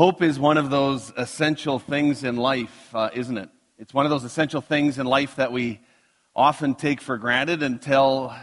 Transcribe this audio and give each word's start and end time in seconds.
Hope 0.00 0.22
is 0.22 0.38
one 0.38 0.56
of 0.56 0.70
those 0.70 1.12
essential 1.18 1.78
things 1.78 2.24
in 2.24 2.38
life, 2.38 2.94
uh, 2.94 3.10
isn't 3.12 3.36
it? 3.36 3.50
It's 3.76 3.92
one 3.92 4.06
of 4.06 4.10
those 4.10 4.24
essential 4.24 4.62
things 4.62 4.98
in 4.98 5.04
life 5.04 5.36
that 5.36 5.52
we 5.52 5.78
often 6.34 6.74
take 6.74 7.02
for 7.02 7.18
granted 7.18 7.62
until 7.62 8.34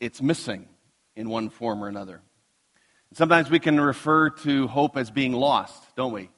it's 0.00 0.22
missing 0.22 0.66
in 1.14 1.28
one 1.28 1.50
form 1.50 1.84
or 1.84 1.88
another. 1.88 2.22
Sometimes 3.12 3.50
we 3.50 3.58
can 3.58 3.78
refer 3.78 4.30
to 4.30 4.66
hope 4.68 4.96
as 4.96 5.10
being 5.10 5.34
lost, 5.34 5.84
don't 5.96 6.14
we? 6.14 6.30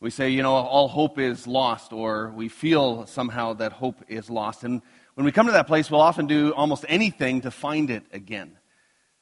We 0.00 0.08
say, 0.08 0.30
you 0.30 0.42
know, 0.42 0.54
all 0.54 0.88
hope 0.88 1.18
is 1.18 1.46
lost, 1.46 1.92
or 1.92 2.32
we 2.34 2.48
feel 2.48 3.06
somehow 3.06 3.52
that 3.52 3.72
hope 3.72 4.04
is 4.08 4.30
lost. 4.30 4.64
And 4.64 4.80
when 5.16 5.26
we 5.26 5.32
come 5.32 5.44
to 5.48 5.52
that 5.52 5.66
place, 5.66 5.90
we'll 5.90 6.00
often 6.00 6.26
do 6.26 6.54
almost 6.54 6.86
anything 6.88 7.42
to 7.42 7.50
find 7.50 7.90
it 7.90 8.04
again. 8.10 8.56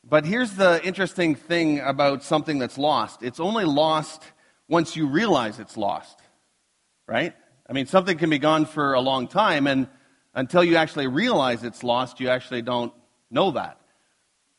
But 0.04 0.26
here's 0.26 0.54
the 0.54 0.80
interesting 0.84 1.34
thing 1.34 1.80
about 1.80 2.22
something 2.22 2.60
that's 2.60 2.78
lost 2.78 3.24
it's 3.24 3.40
only 3.40 3.64
lost 3.64 4.22
once 4.72 4.96
you 4.96 5.06
realize 5.06 5.58
it's 5.58 5.76
lost, 5.76 6.18
right? 7.06 7.34
I 7.68 7.74
mean, 7.74 7.84
something 7.84 8.16
can 8.16 8.30
be 8.30 8.38
gone 8.38 8.64
for 8.64 8.94
a 8.94 9.00
long 9.00 9.28
time, 9.28 9.66
and 9.66 9.86
until 10.32 10.64
you 10.64 10.76
actually 10.76 11.08
realize 11.08 11.62
it's 11.62 11.84
lost, 11.84 12.20
you 12.20 12.30
actually 12.30 12.62
don't 12.62 12.90
know 13.30 13.50
that. 13.50 13.78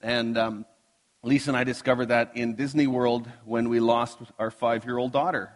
And 0.01 0.37
um, 0.37 0.65
Lisa 1.23 1.49
and 1.49 1.57
I 1.57 1.63
discovered 1.63 2.09
that 2.09 2.37
in 2.37 2.53
Disney 2.53 2.85
World 2.85 3.27
when 3.43 3.69
we 3.69 3.79
lost 3.79 4.19
our 4.37 4.51
five 4.51 4.85
year 4.85 4.99
old 4.99 5.11
daughter. 5.11 5.51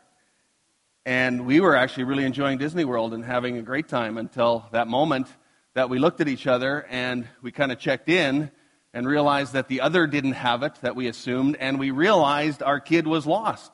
And 1.06 1.46
we 1.46 1.60
were 1.60 1.76
actually 1.76 2.06
really 2.06 2.26
enjoying 2.26 2.58
Disney 2.58 2.84
World 2.84 3.14
and 3.14 3.24
having 3.24 3.60
a 3.60 3.62
great 3.62 3.88
time 3.88 4.18
until 4.18 4.66
that 4.72 4.88
moment 4.88 5.28
that 5.76 5.92
we 5.92 6.00
looked 6.00 6.20
at 6.20 6.28
each 6.28 6.48
other 6.48 6.84
and 6.90 7.28
we 7.44 7.52
kind 7.52 7.72
of 7.72 7.78
checked 7.78 8.10
in 8.10 8.50
and 8.92 9.08
realized 9.08 9.54
that 9.54 9.68
the 9.68 9.82
other 9.82 10.08
didn't 10.08 10.34
have 10.34 10.64
it 10.64 10.74
that 10.82 10.96
we 10.96 11.08
assumed, 11.08 11.58
and 11.60 11.78
we 11.78 11.92
realized 11.92 12.64
our 12.64 12.80
kid 12.80 13.06
was 13.06 13.28
lost. 13.28 13.72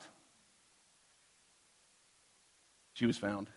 She 2.94 3.06
was 3.06 3.18
found. 3.18 3.50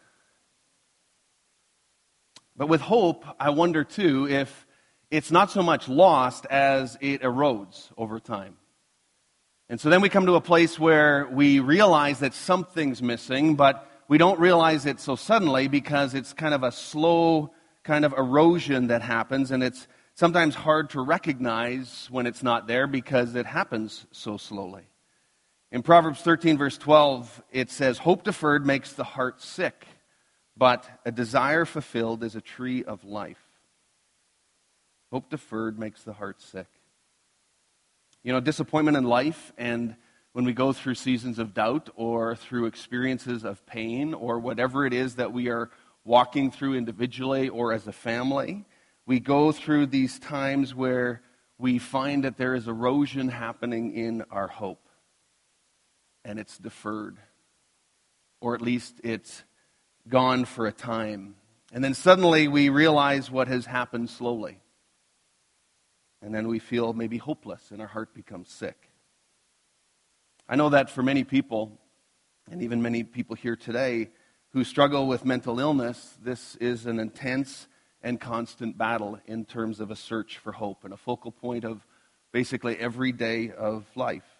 But 2.55 2.67
with 2.67 2.81
hope, 2.81 3.23
I 3.39 3.51
wonder 3.51 3.83
too 3.83 4.27
if 4.27 4.65
it's 5.09 5.31
not 5.31 5.51
so 5.51 5.61
much 5.61 5.87
lost 5.87 6.45
as 6.47 6.97
it 7.01 7.21
erodes 7.21 7.89
over 7.97 8.19
time. 8.19 8.57
And 9.69 9.79
so 9.79 9.89
then 9.89 10.01
we 10.01 10.09
come 10.09 10.25
to 10.25 10.35
a 10.35 10.41
place 10.41 10.79
where 10.79 11.27
we 11.31 11.59
realize 11.59 12.19
that 12.19 12.33
something's 12.33 13.01
missing, 13.01 13.55
but 13.55 13.89
we 14.07 14.17
don't 14.17 14.39
realize 14.39 14.85
it 14.85 14.99
so 14.99 15.15
suddenly 15.15 15.67
because 15.67 16.13
it's 16.13 16.33
kind 16.33 16.53
of 16.53 16.63
a 16.63 16.71
slow 16.71 17.51
kind 17.83 18.05
of 18.05 18.13
erosion 18.13 18.87
that 18.87 19.01
happens, 19.01 19.51
and 19.51 19.61
it's 19.63 19.87
sometimes 20.13 20.55
hard 20.55 20.89
to 20.91 21.01
recognize 21.01 22.07
when 22.09 22.25
it's 22.25 22.41
not 22.41 22.67
there 22.67 22.87
because 22.87 23.35
it 23.35 23.45
happens 23.45 24.05
so 24.11 24.37
slowly. 24.37 24.87
In 25.71 25.83
Proverbs 25.83 26.21
13, 26.21 26.57
verse 26.57 26.77
12, 26.77 27.43
it 27.51 27.69
says, 27.69 27.97
Hope 27.97 28.23
deferred 28.23 28.65
makes 28.65 28.93
the 28.93 29.03
heart 29.03 29.41
sick, 29.41 29.85
but 30.55 30.87
a 31.05 31.11
desire 31.11 31.65
fulfilled 31.65 32.23
is 32.23 32.35
a 32.35 32.41
tree 32.41 32.85
of 32.85 33.03
life. 33.03 33.41
Hope 35.11 35.29
deferred 35.29 35.77
makes 35.77 36.03
the 36.03 36.13
heart 36.13 36.41
sick. 36.41 36.67
You 38.23 38.31
know, 38.31 38.39
disappointment 38.39 38.95
in 38.95 39.03
life 39.03 39.51
and 39.57 39.95
when 40.31 40.45
we 40.45 40.53
go 40.53 40.71
through 40.71 40.95
seasons 40.95 41.39
of 41.39 41.53
doubt 41.53 41.89
or 41.95 42.35
through 42.35 42.67
experiences 42.67 43.43
of 43.43 43.65
pain 43.65 44.13
or 44.13 44.39
whatever 44.39 44.85
it 44.85 44.93
is 44.93 45.15
that 45.15 45.33
we 45.33 45.49
are 45.49 45.69
walking 46.05 46.51
through 46.51 46.75
individually 46.75 47.49
or 47.49 47.73
as 47.73 47.87
a 47.87 47.91
family, 47.91 48.63
we 49.05 49.19
go 49.19 49.51
through 49.51 49.87
these 49.87 50.19
times 50.19 50.75
where 50.75 51.21
we 51.57 51.79
find 51.79 52.23
that 52.23 52.37
there 52.37 52.53
is 52.53 52.67
erosion 52.67 53.29
happening 53.29 53.93
in 53.93 54.23
our 54.29 54.47
hope. 54.47 54.86
And 56.27 56.39
it's 56.39 56.57
deferred. 56.57 57.17
Or 58.41 58.53
at 58.53 58.61
least 58.61 58.99
it's 59.01 59.45
gone 60.09 60.43
for 60.43 60.67
a 60.67 60.73
time. 60.73 61.35
And 61.71 61.81
then 61.81 61.93
suddenly 61.93 62.49
we 62.49 62.67
realize 62.67 63.31
what 63.31 63.47
has 63.47 63.65
happened 63.65 64.09
slowly. 64.09 64.59
And 66.21 66.35
then 66.35 66.49
we 66.49 66.59
feel 66.59 66.91
maybe 66.91 67.17
hopeless 67.17 67.71
and 67.71 67.81
our 67.81 67.87
heart 67.87 68.13
becomes 68.13 68.49
sick. 68.49 68.89
I 70.49 70.57
know 70.57 70.69
that 70.69 70.89
for 70.89 71.01
many 71.01 71.23
people, 71.23 71.79
and 72.51 72.61
even 72.61 72.81
many 72.81 73.03
people 73.03 73.37
here 73.37 73.55
today, 73.55 74.09
who 74.51 74.65
struggle 74.65 75.07
with 75.07 75.23
mental 75.23 75.61
illness, 75.61 76.17
this 76.21 76.55
is 76.57 76.85
an 76.85 76.99
intense 76.99 77.67
and 78.01 78.19
constant 78.19 78.77
battle 78.77 79.17
in 79.27 79.45
terms 79.45 79.79
of 79.79 79.91
a 79.91 79.95
search 79.95 80.37
for 80.37 80.51
hope 80.51 80.83
and 80.83 80.93
a 80.93 80.97
focal 80.97 81.31
point 81.31 81.63
of 81.63 81.85
basically 82.33 82.77
every 82.77 83.13
day 83.13 83.51
of 83.51 83.85
life. 83.95 84.36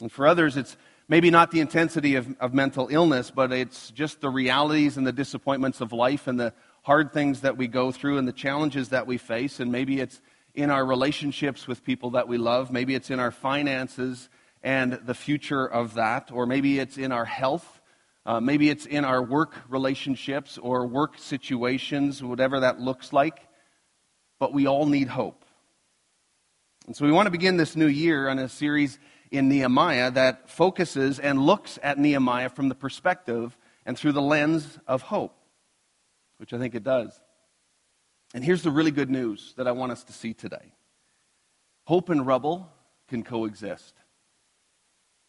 And 0.00 0.10
for 0.10 0.26
others, 0.26 0.56
it's 0.56 0.76
maybe 1.08 1.30
not 1.30 1.50
the 1.50 1.60
intensity 1.60 2.14
of, 2.14 2.36
of 2.40 2.54
mental 2.54 2.88
illness, 2.90 3.30
but 3.30 3.52
it's 3.52 3.90
just 3.90 4.20
the 4.20 4.30
realities 4.30 4.96
and 4.96 5.06
the 5.06 5.12
disappointments 5.12 5.80
of 5.80 5.92
life 5.92 6.26
and 6.26 6.38
the 6.38 6.52
hard 6.82 7.12
things 7.12 7.40
that 7.40 7.56
we 7.56 7.66
go 7.66 7.90
through 7.90 8.18
and 8.18 8.26
the 8.26 8.32
challenges 8.32 8.90
that 8.90 9.06
we 9.06 9.18
face. 9.18 9.60
And 9.60 9.72
maybe 9.72 10.00
it's 10.00 10.20
in 10.54 10.70
our 10.70 10.84
relationships 10.84 11.66
with 11.66 11.84
people 11.84 12.10
that 12.10 12.28
we 12.28 12.38
love. 12.38 12.70
Maybe 12.70 12.94
it's 12.94 13.10
in 13.10 13.20
our 13.20 13.30
finances 13.30 14.28
and 14.62 14.94
the 15.04 15.14
future 15.14 15.66
of 15.66 15.94
that. 15.94 16.30
Or 16.32 16.46
maybe 16.46 16.78
it's 16.78 16.98
in 16.98 17.12
our 17.12 17.24
health 17.24 17.78
uh, 18.28 18.40
maybe 18.40 18.68
it's 18.68 18.84
in 18.84 19.06
our 19.06 19.22
work 19.22 19.54
relationships 19.70 20.58
or 20.58 20.86
work 20.86 21.16
situations, 21.16 22.22
whatever 22.22 22.60
that 22.60 22.78
looks 22.78 23.10
like. 23.10 23.40
But 24.38 24.52
we 24.52 24.66
all 24.66 24.84
need 24.84 25.08
hope. 25.08 25.46
And 26.86 26.94
so 26.94 27.06
we 27.06 27.10
want 27.10 27.24
to 27.24 27.30
begin 27.30 27.56
this 27.56 27.74
new 27.74 27.86
year 27.86 28.28
on 28.28 28.38
a 28.38 28.50
series 28.50 28.98
in 29.30 29.48
Nehemiah 29.48 30.10
that 30.12 30.48
focuses 30.50 31.18
and 31.18 31.40
looks 31.40 31.78
at 31.82 31.98
Nehemiah 31.98 32.48
from 32.48 32.68
the 32.68 32.74
perspective 32.74 33.56
and 33.84 33.98
through 33.98 34.12
the 34.12 34.22
lens 34.22 34.78
of 34.86 35.02
hope, 35.02 35.34
which 36.38 36.52
I 36.52 36.58
think 36.58 36.74
it 36.74 36.82
does. 36.82 37.18
And 38.34 38.44
here's 38.44 38.62
the 38.62 38.70
really 38.70 38.90
good 38.90 39.10
news 39.10 39.54
that 39.56 39.66
I 39.66 39.72
want 39.72 39.92
us 39.92 40.04
to 40.04 40.12
see 40.12 40.34
today 40.34 40.72
hope 41.86 42.10
and 42.10 42.26
rubble 42.26 42.70
can 43.08 43.22
coexist. 43.22 43.94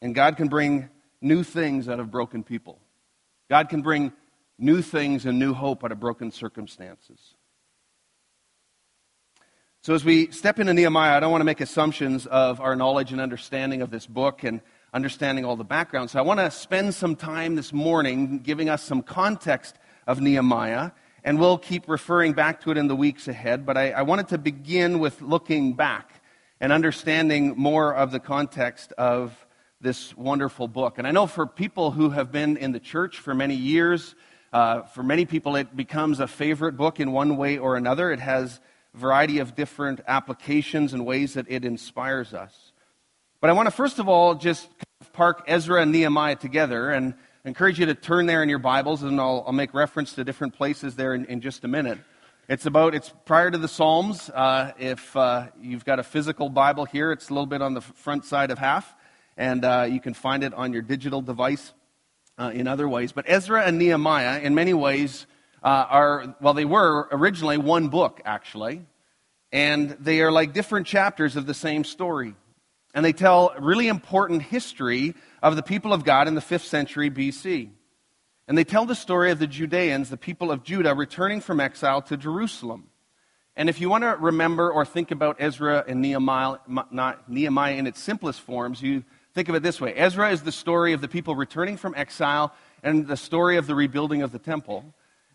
And 0.02 0.14
God 0.16 0.38
can 0.38 0.48
bring 0.48 0.90
new 1.22 1.44
things 1.44 1.90
out 1.90 2.00
of 2.00 2.12
broken 2.12 2.44
people. 2.44 2.80
God 3.50 3.70
can 3.70 3.82
bring 3.82 4.14
new 4.58 4.82
things 4.82 5.26
and 5.26 5.40
new 5.40 5.54
hope 5.54 5.84
out 5.84 5.92
of 5.92 6.00
broken 6.00 6.32
circumstances. 6.32 7.36
So, 9.82 9.94
as 9.94 10.04
we 10.04 10.30
step 10.32 10.60
into 10.60 10.74
Nehemiah, 10.74 11.16
I 11.16 11.22
don't 11.22 11.32
want 11.32 11.40
to 11.40 11.46
make 11.46 11.62
assumptions 11.62 12.26
of 12.26 12.60
our 12.60 12.76
knowledge 12.76 13.14
and 13.14 13.22
understanding 13.22 13.82
of 13.82 13.92
this 13.92 14.06
book 14.06 14.44
and 14.44 14.60
understanding 14.94 15.46
all 15.46 15.56
the 15.56 15.64
background. 15.64 16.10
So, 16.10 16.20
I 16.20 16.22
want 16.22 16.42
to 16.42 16.52
spend 16.52 16.94
some 16.94 17.16
time 17.16 17.56
this 17.56 17.72
morning 17.72 18.40
giving 18.40 18.68
us 18.68 18.84
some 18.84 19.02
context 19.02 19.78
of 20.06 20.20
Nehemiah, 20.20 20.92
and 21.24 21.40
we'll 21.40 21.58
keep 21.58 21.88
referring 21.88 22.34
back 22.34 22.60
to 22.64 22.72
it 22.72 22.78
in 22.78 22.90
the 22.90 22.96
weeks 22.96 23.30
ahead. 23.30 23.66
But 23.66 23.78
I, 23.78 23.92
I 23.92 24.02
wanted 24.02 24.28
to 24.28 24.38
begin 24.38 25.00
with 25.00 25.22
looking 25.22 25.72
back 25.76 26.24
and 26.60 26.74
understanding 26.74 27.54
more 27.56 27.96
of 27.96 28.12
the 28.12 28.20
context 28.20 28.92
of 28.98 29.34
this 29.80 30.14
wonderful 30.18 30.68
book. 30.68 30.98
And 30.98 31.08
I 31.08 31.12
know 31.12 31.26
for 31.26 31.48
people 31.48 31.92
who 31.92 32.10
have 32.10 32.34
been 32.34 32.58
in 32.58 32.74
the 32.74 32.82
church 32.82 33.20
for 33.20 33.34
many 33.34 33.56
years, 33.56 34.14
uh, 34.52 34.82
for 34.82 35.04
many 35.04 35.26
people, 35.26 35.56
it 35.56 35.74
becomes 35.74 36.20
a 36.20 36.28
favorite 36.28 36.76
book 36.76 37.00
in 37.00 37.14
one 37.14 37.38
way 37.38 37.58
or 37.58 37.78
another. 37.78 38.12
It 38.12 38.20
has 38.20 38.60
variety 39.00 39.40
of 39.40 39.56
different 39.56 40.02
applications 40.08 40.94
and 40.94 41.06
ways 41.06 41.34
that 41.34 41.46
it 41.50 41.66
inspires 41.66 42.34
us. 42.34 42.72
But 43.42 43.50
I 43.50 43.54
want 43.54 43.68
to 43.68 43.72
first 43.72 44.00
of 44.00 44.08
all 44.08 44.36
just 44.36 44.68
park 45.14 45.44
Ezra 45.48 45.82
and 45.82 45.92
Nehemiah 45.92 46.36
together 46.36 46.92
and 46.92 47.16
encourage 47.46 47.80
you 47.80 47.86
to 47.88 47.96
turn 47.96 48.26
there 48.26 48.44
in 48.44 48.50
your 48.50 48.60
Bibles, 48.60 49.02
and 49.02 49.20
I'll, 49.20 49.44
I'll 49.48 49.54
make 49.54 49.74
reference 49.74 50.14
to 50.14 50.24
different 50.24 50.54
places 50.54 50.96
there 50.96 51.14
in, 51.14 51.26
in, 51.26 51.42
just 51.42 51.64
a 51.64 51.68
minute. 51.68 51.98
It's 52.48 52.66
about, 52.66 52.94
it's 52.94 53.12
prior 53.26 53.50
to 53.50 53.58
the 53.58 53.68
Psalms. 53.68 54.30
Uh, 54.30 54.74
if 54.78 55.16
uh, 55.16 55.48
you've 55.62 55.86
got 55.86 56.00
a 56.00 56.04
physical 56.04 56.50
Bible 56.50 56.86
here, 56.86 57.12
it's 57.12 57.30
a 57.30 57.34
little 57.34 57.48
bit 57.48 57.62
on 57.62 57.74
the 57.74 57.82
front 57.82 58.26
side 58.26 58.52
of 58.52 58.60
half 58.60 58.94
and 59.40 59.64
uh, 59.64 59.88
you 59.90 60.02
can 60.02 60.14
find 60.14 60.44
it 60.44 60.54
on 60.54 60.74
your 60.74 60.82
digital 60.82 61.22
device 61.22 61.74
uh, 62.38 62.52
in 62.54 62.68
other 62.68 62.88
ways. 62.88 63.14
But 63.14 63.24
Ezra 63.28 63.64
and 63.64 63.80
Nehemiah, 63.80 64.42
in 64.42 64.54
many 64.54 64.74
ways, 64.74 65.26
uh, 65.64 65.86
are, 65.90 66.36
well, 66.42 66.54
they 66.54 66.66
were 66.66 67.08
originally 67.12 67.58
one 67.58 67.90
book, 67.90 68.22
actually, 68.26 68.86
and 69.52 69.92
they 70.00 70.22
are 70.22 70.32
like 70.32 70.54
different 70.54 70.88
chapters 70.88 71.36
of 71.36 71.46
the 71.46 71.54
same 71.54 71.84
story. 71.84 72.36
And 72.94 73.06
they 73.06 73.14
tell 73.14 73.54
really 73.60 73.88
important 73.88 74.44
history 74.44 75.16
of 75.44 75.56
the 75.56 75.64
people 75.64 75.94
of 75.94 76.04
God 76.04 76.28
in 76.28 76.36
the 76.36 76.42
5th 76.42 76.66
century 76.66 77.10
BC. 77.12 77.70
And 78.48 78.58
they 78.58 78.64
tell 78.64 78.86
the 78.86 78.96
story 78.96 79.32
of 79.32 79.40
the 79.40 79.48
Judeans, 79.48 80.10
the 80.10 80.18
people 80.18 80.52
of 80.52 80.64
Judah, 80.64 80.96
returning 80.96 81.40
from 81.40 81.60
exile 81.60 82.02
to 82.04 82.18
Jerusalem. 82.18 82.90
And 83.56 83.70
if 83.70 83.80
you 83.80 83.90
want 83.90 84.04
to 84.04 84.16
remember 84.20 84.72
or 84.72 84.86
think 84.86 85.12
about 85.12 85.36
Ezra 85.40 85.84
and 85.88 86.02
Nehemiah, 86.02 86.58
Nehemiah 87.28 87.76
in 87.76 87.86
its 87.86 88.02
simplest 88.02 88.42
forms, 88.42 88.82
you 88.82 89.04
Think 89.34 89.50
of 89.50 89.56
it 89.56 89.64
this 89.64 89.80
way 89.80 89.94
Ezra 89.96 90.32
is 90.32 90.42
the 90.42 90.52
story 90.52 90.94
of 90.94 91.02
the 91.02 91.08
people 91.08 91.36
returning 91.36 91.78
from 91.78 91.94
exile 91.96 92.54
and 92.84 93.08
the 93.08 93.18
story 93.18 93.58
of 93.58 93.68
the 93.68 93.76
rebuilding 93.76 94.22
of 94.22 94.32
the 94.32 94.40
temple. 94.40 94.94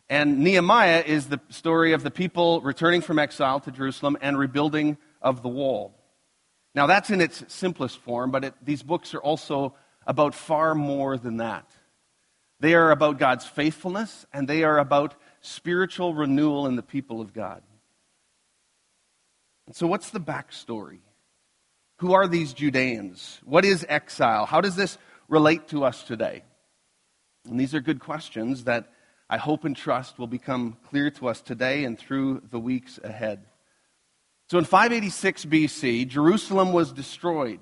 And 0.08 0.40
Nehemiah 0.40 1.02
is 1.06 1.26
the 1.26 1.40
story 1.48 1.92
of 1.92 2.02
the 2.02 2.10
people 2.10 2.60
returning 2.60 3.00
from 3.00 3.18
exile 3.18 3.60
to 3.60 3.70
Jerusalem 3.70 4.18
and 4.20 4.38
rebuilding 4.38 4.98
of 5.22 5.42
the 5.42 5.48
wall. 5.48 5.94
Now, 6.74 6.86
that's 6.86 7.10
in 7.10 7.20
its 7.20 7.44
simplest 7.48 7.98
form, 7.98 8.30
but 8.30 8.44
it, 8.44 8.54
these 8.62 8.82
books 8.82 9.14
are 9.14 9.20
also 9.20 9.74
about 10.06 10.34
far 10.34 10.74
more 10.74 11.16
than 11.16 11.38
that. 11.38 11.70
They 12.60 12.74
are 12.74 12.90
about 12.90 13.18
God's 13.18 13.46
faithfulness, 13.46 14.26
and 14.32 14.46
they 14.48 14.64
are 14.64 14.78
about 14.78 15.14
spiritual 15.40 16.14
renewal 16.14 16.66
in 16.66 16.76
the 16.76 16.82
people 16.82 17.20
of 17.20 17.32
God. 17.32 17.62
And 19.66 19.74
so, 19.74 19.86
what's 19.86 20.10
the 20.10 20.20
backstory? 20.20 20.98
Who 21.98 22.12
are 22.12 22.26
these 22.26 22.52
Judeans? 22.52 23.40
What 23.44 23.64
is 23.64 23.86
exile? 23.88 24.46
How 24.46 24.60
does 24.60 24.76
this 24.76 24.98
relate 25.28 25.68
to 25.68 25.84
us 25.84 26.02
today? 26.02 26.42
And 27.48 27.58
these 27.58 27.74
are 27.74 27.80
good 27.80 28.00
questions 28.00 28.64
that 28.64 28.90
I 29.34 29.36
hope 29.36 29.64
and 29.64 29.76
trust 29.76 30.16
will 30.16 30.28
become 30.28 30.76
clear 30.88 31.10
to 31.10 31.26
us 31.26 31.40
today 31.40 31.82
and 31.82 31.98
through 31.98 32.42
the 32.52 32.60
weeks 32.60 33.00
ahead. 33.02 33.44
So 34.48 34.58
in 34.58 34.64
586 34.64 35.46
BC, 35.46 36.06
Jerusalem 36.06 36.72
was 36.72 36.92
destroyed. 36.92 37.58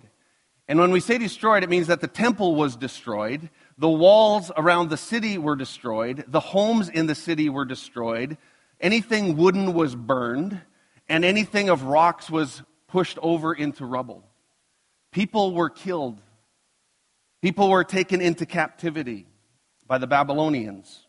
And 0.68 0.78
when 0.78 0.90
we 0.90 1.00
say 1.00 1.16
destroyed, 1.16 1.64
it 1.64 1.70
means 1.70 1.86
that 1.86 2.02
the 2.02 2.08
temple 2.08 2.56
was 2.56 2.76
destroyed, 2.76 3.48
the 3.78 3.88
walls 3.88 4.52
around 4.54 4.90
the 4.90 4.98
city 4.98 5.38
were 5.38 5.56
destroyed, 5.56 6.26
the 6.28 6.40
homes 6.40 6.90
in 6.90 7.06
the 7.06 7.14
city 7.14 7.48
were 7.48 7.64
destroyed, 7.64 8.36
anything 8.78 9.38
wooden 9.38 9.72
was 9.72 9.94
burned, 9.94 10.60
and 11.08 11.24
anything 11.24 11.70
of 11.70 11.84
rocks 11.84 12.28
was 12.28 12.62
pushed 12.86 13.16
over 13.22 13.54
into 13.54 13.86
rubble. 13.86 14.22
People 15.10 15.54
were 15.54 15.70
killed. 15.70 16.20
People 17.40 17.70
were 17.70 17.82
taken 17.82 18.20
into 18.20 18.44
captivity 18.44 19.24
by 19.86 19.96
the 19.96 20.06
Babylonians. 20.06 21.06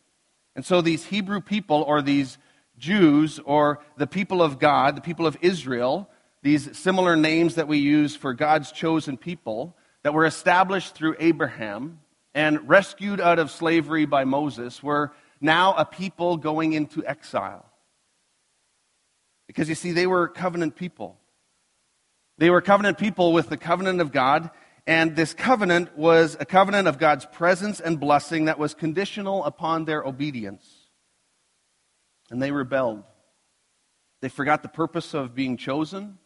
And 0.56 0.66
so 0.66 0.82
these 0.82 1.06
Hebrew 1.06 1.42
people, 1.42 1.84
or 1.84 2.02
these 2.02 2.38
Jews, 2.78 3.40
or 3.40 3.80
the 3.98 4.08
people 4.08 4.42
of 4.42 4.60
God, 4.60 4.96
the 4.96 5.02
people 5.02 5.26
of 5.26 5.38
Israel, 5.42 6.10
these 6.42 6.78
similar 6.78 7.16
names 7.16 7.56
that 7.56 7.68
we 7.68 7.78
use 7.78 8.16
for 8.16 8.34
God's 8.34 8.72
chosen 8.72 9.18
people, 9.18 9.76
that 10.04 10.14
were 10.14 10.26
established 10.26 10.96
through 10.96 11.16
Abraham 11.20 12.00
and 12.36 12.68
rescued 12.68 13.22
out 13.22 13.40
of 13.40 13.52
slavery 13.52 14.06
by 14.06 14.26
Moses, 14.26 14.84
were 14.84 15.14
now 15.40 15.74
a 15.76 15.86
people 15.86 16.38
going 16.38 16.74
into 16.74 17.06
exile. 17.06 17.66
Because 19.48 19.70
you 19.70 19.76
see, 19.76 19.92
they 19.92 20.08
were 20.08 20.28
covenant 20.28 20.76
people. 20.76 21.18
They 22.38 22.50
were 22.50 22.62
covenant 22.62 22.98
people 22.98 23.34
with 23.34 23.50
the 23.50 23.58
covenant 23.58 24.02
of 24.02 24.12
God, 24.12 24.50
and 24.86 25.16
this 25.16 25.34
covenant 25.34 25.98
was 25.98 26.36
a 26.40 26.46
covenant 26.46 26.88
of 26.88 26.98
God's 26.98 27.26
presence 27.26 27.80
and 27.80 28.00
blessing 28.00 28.46
that 28.46 28.60
was 28.60 28.74
conditional 28.74 29.44
upon 29.46 29.86
their 29.86 30.04
obedience. 30.04 30.90
And 32.30 32.42
they 32.42 32.52
rebelled. 32.52 33.04
They 34.22 34.30
forgot 34.30 34.62
the 34.62 34.70
purpose 34.70 35.14
of 35.14 35.36
being 35.36 35.58
chosen. 35.58 36.18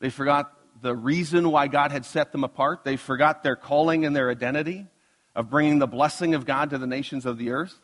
They 0.00 0.10
forgot 0.10 0.52
the 0.80 0.94
reason 0.94 1.50
why 1.50 1.68
God 1.68 1.90
had 1.90 2.04
set 2.04 2.32
them 2.32 2.44
apart. 2.44 2.84
They 2.84 2.96
forgot 2.96 3.42
their 3.42 3.56
calling 3.56 4.04
and 4.04 4.14
their 4.14 4.30
identity 4.30 4.86
of 5.34 5.50
bringing 5.50 5.78
the 5.78 5.86
blessing 5.86 6.34
of 6.34 6.44
God 6.44 6.70
to 6.70 6.78
the 6.78 6.86
nations 6.86 7.24
of 7.24 7.38
the 7.38 7.50
earth. 7.50 7.78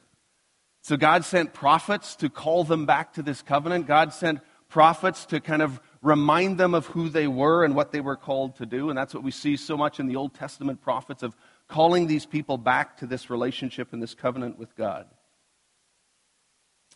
So 0.83 0.97
God 0.97 1.25
sent 1.25 1.55
prophets 1.55 2.17
to 2.17 2.29
call 2.29 2.65
them 2.65 2.85
back 2.85 3.15
to 3.15 3.23
this 3.23 3.41
covenant. 3.41 3.87
God 3.87 4.13
sent 4.13 4.41
prophets 4.69 5.25
to 5.27 5.41
kind 5.41 5.63
of 5.63 5.81
remind 6.05 6.59
them 6.59 6.75
of 6.75 6.87
who 6.87 7.09
they 7.09 7.27
were 7.27 7.65
and 7.65 7.75
what 7.75 7.91
they 7.91 8.01
were 8.01 8.15
called 8.15 8.57
to 8.57 8.67
do. 8.67 8.91
And 8.91 8.97
that's 8.97 9.15
what 9.15 9.25
we 9.25 9.31
see 9.31 9.57
so 9.57 9.77
much 9.77 9.99
in 9.99 10.07
the 10.07 10.17
Old 10.17 10.35
Testament 10.35 10.83
prophets 10.83 11.23
of 11.23 11.35
calling 11.67 12.07
these 12.07 12.27
people 12.27 12.59
back 12.59 12.99
to 12.99 13.07
this 13.07 13.31
relationship 13.31 13.93
and 13.93 14.03
this 14.03 14.15
covenant 14.15 14.59
with 14.59 14.77
God. 14.77 15.07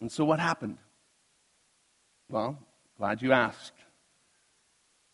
And 0.01 0.13
so 0.13 0.27
what 0.27 0.39
happened? 0.39 0.77
Well, 2.29 2.59
glad 2.99 3.23
you 3.23 3.33
asked. 3.33 3.73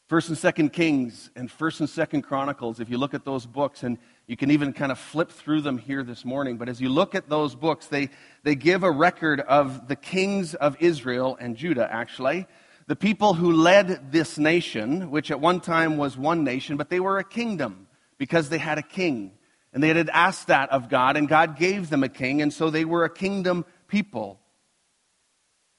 First 0.08 0.28
and 0.28 0.36
Second 0.36 0.72
Kings 0.72 1.30
and 1.36 1.50
First 1.50 1.78
and 1.78 1.88
Second 1.88 2.22
Chronicles, 2.22 2.80
if 2.80 2.90
you 2.90 2.98
look 2.98 3.14
at 3.14 3.24
those 3.24 3.46
books, 3.46 3.84
and 3.84 3.96
you 4.26 4.36
can 4.36 4.50
even 4.50 4.72
kind 4.72 4.90
of 4.90 4.98
flip 4.98 5.30
through 5.30 5.60
them 5.60 5.78
here 5.78 6.02
this 6.02 6.24
morning, 6.24 6.58
but 6.58 6.68
as 6.68 6.80
you 6.80 6.88
look 6.88 7.14
at 7.14 7.28
those 7.28 7.54
books, 7.54 7.86
they, 7.86 8.10
they 8.42 8.56
give 8.56 8.82
a 8.82 8.90
record 8.90 9.40
of 9.40 9.86
the 9.86 9.96
kings 9.96 10.54
of 10.54 10.76
Israel 10.80 11.38
and 11.40 11.56
Judah, 11.56 11.88
actually, 11.90 12.46
the 12.86 12.96
people 12.96 13.34
who 13.34 13.52
led 13.52 14.12
this 14.12 14.38
nation, 14.38 15.10
which 15.10 15.30
at 15.30 15.40
one 15.40 15.60
time 15.60 15.96
was 15.96 16.18
one 16.18 16.44
nation, 16.44 16.76
but 16.76 16.90
they 16.90 17.00
were 17.00 17.18
a 17.18 17.24
kingdom 17.24 17.86
because 18.18 18.48
they 18.48 18.58
had 18.58 18.78
a 18.78 18.82
king. 18.82 19.32
And 19.72 19.82
they 19.82 19.88
had 19.88 20.10
asked 20.10 20.48
that 20.48 20.70
of 20.70 20.88
God, 20.88 21.16
and 21.16 21.28
God 21.28 21.56
gave 21.56 21.90
them 21.90 22.04
a 22.04 22.08
king, 22.08 22.42
and 22.42 22.52
so 22.52 22.70
they 22.70 22.84
were 22.84 23.04
a 23.04 23.10
kingdom 23.10 23.64
people. 23.88 24.38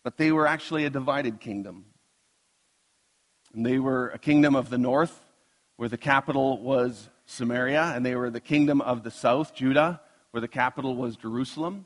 But 0.03 0.17
they 0.17 0.31
were 0.31 0.47
actually 0.47 0.85
a 0.85 0.89
divided 0.89 1.39
kingdom. 1.39 1.85
And 3.53 3.65
they 3.65 3.79
were 3.79 4.09
a 4.09 4.19
kingdom 4.19 4.55
of 4.55 4.69
the 4.69 4.77
north, 4.77 5.17
where 5.77 5.89
the 5.89 5.97
capital 5.97 6.61
was 6.61 7.09
Samaria, 7.25 7.93
and 7.95 8.05
they 8.05 8.15
were 8.15 8.29
the 8.29 8.41
kingdom 8.41 8.81
of 8.81 9.03
the 9.03 9.11
south, 9.11 9.53
Judah, 9.55 10.01
where 10.31 10.41
the 10.41 10.47
capital 10.47 10.95
was 10.95 11.15
Jerusalem. 11.15 11.85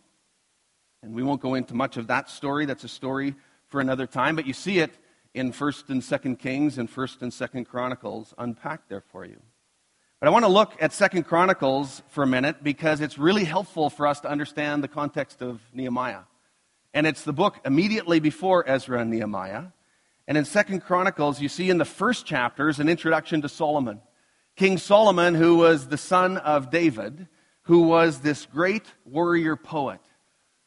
And 1.04 1.14
we 1.14 1.24
won't 1.24 1.42
go 1.42 1.54
into 1.54 1.76
much 1.76 1.98
of 1.98 2.08
that 2.08 2.30
story. 2.30 2.66
That's 2.66 2.84
a 2.84 2.90
story 2.90 3.36
for 3.68 3.80
another 3.80 4.08
time, 4.08 4.36
but 4.36 4.48
you 4.48 4.54
see 4.54 4.80
it 4.80 4.92
in 5.34 5.52
1st 5.52 5.90
and 5.90 6.02
2nd 6.02 6.40
Kings 6.40 6.78
and 6.78 6.90
1st 6.90 7.22
and 7.22 7.32
2nd 7.32 7.68
Chronicles 7.68 8.34
unpacked 8.38 8.90
there 8.90 9.02
for 9.02 9.26
you. 9.26 9.42
But 10.20 10.28
I 10.28 10.32
want 10.32 10.44
to 10.44 10.52
look 10.52 10.74
at 10.82 10.92
2nd 10.92 11.26
Chronicles 11.26 12.02
for 12.10 12.24
a 12.24 12.28
minute 12.28 12.64
because 12.64 13.00
it's 13.00 13.18
really 13.18 13.46
helpful 13.46 13.90
for 13.90 14.06
us 14.06 14.20
to 14.22 14.30
understand 14.30 14.84
the 14.84 14.88
context 14.88 15.42
of 15.42 15.62
Nehemiah. 15.74 16.24
And 16.94 17.08
it's 17.08 17.24
the 17.24 17.34
book 17.34 17.60
immediately 17.64 18.20
before 18.20 18.68
Ezra 18.68 19.00
and 19.00 19.12
Nehemiah. 19.12 19.68
And 20.28 20.38
in 20.38 20.44
2nd 20.44 20.84
Chronicles, 20.84 21.40
you 21.42 21.48
see 21.48 21.70
in 21.70 21.78
the 21.78 21.86
first 21.86 22.26
chapters 22.26 22.80
an 22.80 22.90
introduction 22.90 23.42
to 23.44 23.50
Solomon. 23.50 24.02
King 24.56 24.78
Solomon, 24.78 25.36
who 25.36 25.56
was 25.56 25.88
the 25.88 25.98
son 25.98 26.38
of 26.38 26.70
David, 26.70 27.28
who 27.64 27.84
was 27.84 28.20
this 28.20 28.46
great 28.46 28.86
warrior 29.06 29.56
poet 29.56 30.02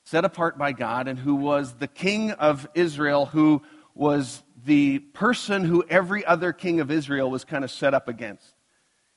set 0.04 0.24
apart 0.24 0.56
by 0.56 0.72
God 0.72 1.08
and 1.08 1.18
who 1.18 1.34
was 1.34 1.74
the 1.74 1.88
king 1.88 2.30
of 2.32 2.66
Israel, 2.74 3.26
who 3.26 3.62
was 3.94 4.42
the 4.64 4.98
person 4.98 5.64
who 5.64 5.84
every 5.88 6.24
other 6.24 6.52
king 6.52 6.80
of 6.80 6.90
Israel 6.90 7.30
was 7.30 7.44
kind 7.44 7.64
of 7.64 7.70
set 7.70 7.94
up 7.94 8.08
against. 8.08 8.54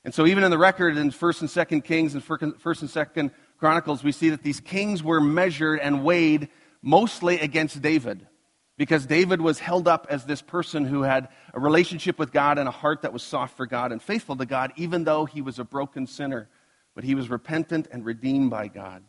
And 0.04 0.14
so, 0.14 0.26
even 0.26 0.44
in 0.44 0.50
the 0.50 0.58
record 0.58 0.96
in 0.96 1.10
1st 1.10 1.40
and 1.40 1.50
2nd 1.50 1.84
Kings 1.84 2.14
and 2.14 2.24
1st 2.24 2.42
and 2.42 2.90
2nd 2.90 3.30
Chronicles, 3.58 4.04
we 4.04 4.12
see 4.12 4.30
that 4.30 4.42
these 4.42 4.60
kings 4.60 5.02
were 5.02 5.20
measured 5.20 5.80
and 5.80 6.04
weighed 6.04 6.48
mostly 6.82 7.40
against 7.40 7.82
David. 7.82 8.26
Because 8.78 9.06
David 9.06 9.40
was 9.40 9.58
held 9.58 9.88
up 9.88 10.06
as 10.10 10.26
this 10.26 10.42
person 10.42 10.84
who 10.84 11.02
had 11.02 11.28
a 11.54 11.58
relationship 11.58 12.18
with 12.18 12.30
God 12.30 12.58
and 12.58 12.68
a 12.68 12.72
heart 12.72 13.02
that 13.02 13.12
was 13.12 13.22
soft 13.22 13.56
for 13.56 13.66
God 13.66 13.90
and 13.90 14.02
faithful 14.02 14.36
to 14.36 14.44
God, 14.44 14.72
even 14.76 15.04
though 15.04 15.24
he 15.24 15.40
was 15.40 15.58
a 15.58 15.64
broken 15.64 16.06
sinner. 16.06 16.48
But 16.94 17.04
he 17.04 17.14
was 17.14 17.30
repentant 17.30 17.88
and 17.90 18.04
redeemed 18.04 18.50
by 18.50 18.68
God. 18.68 19.02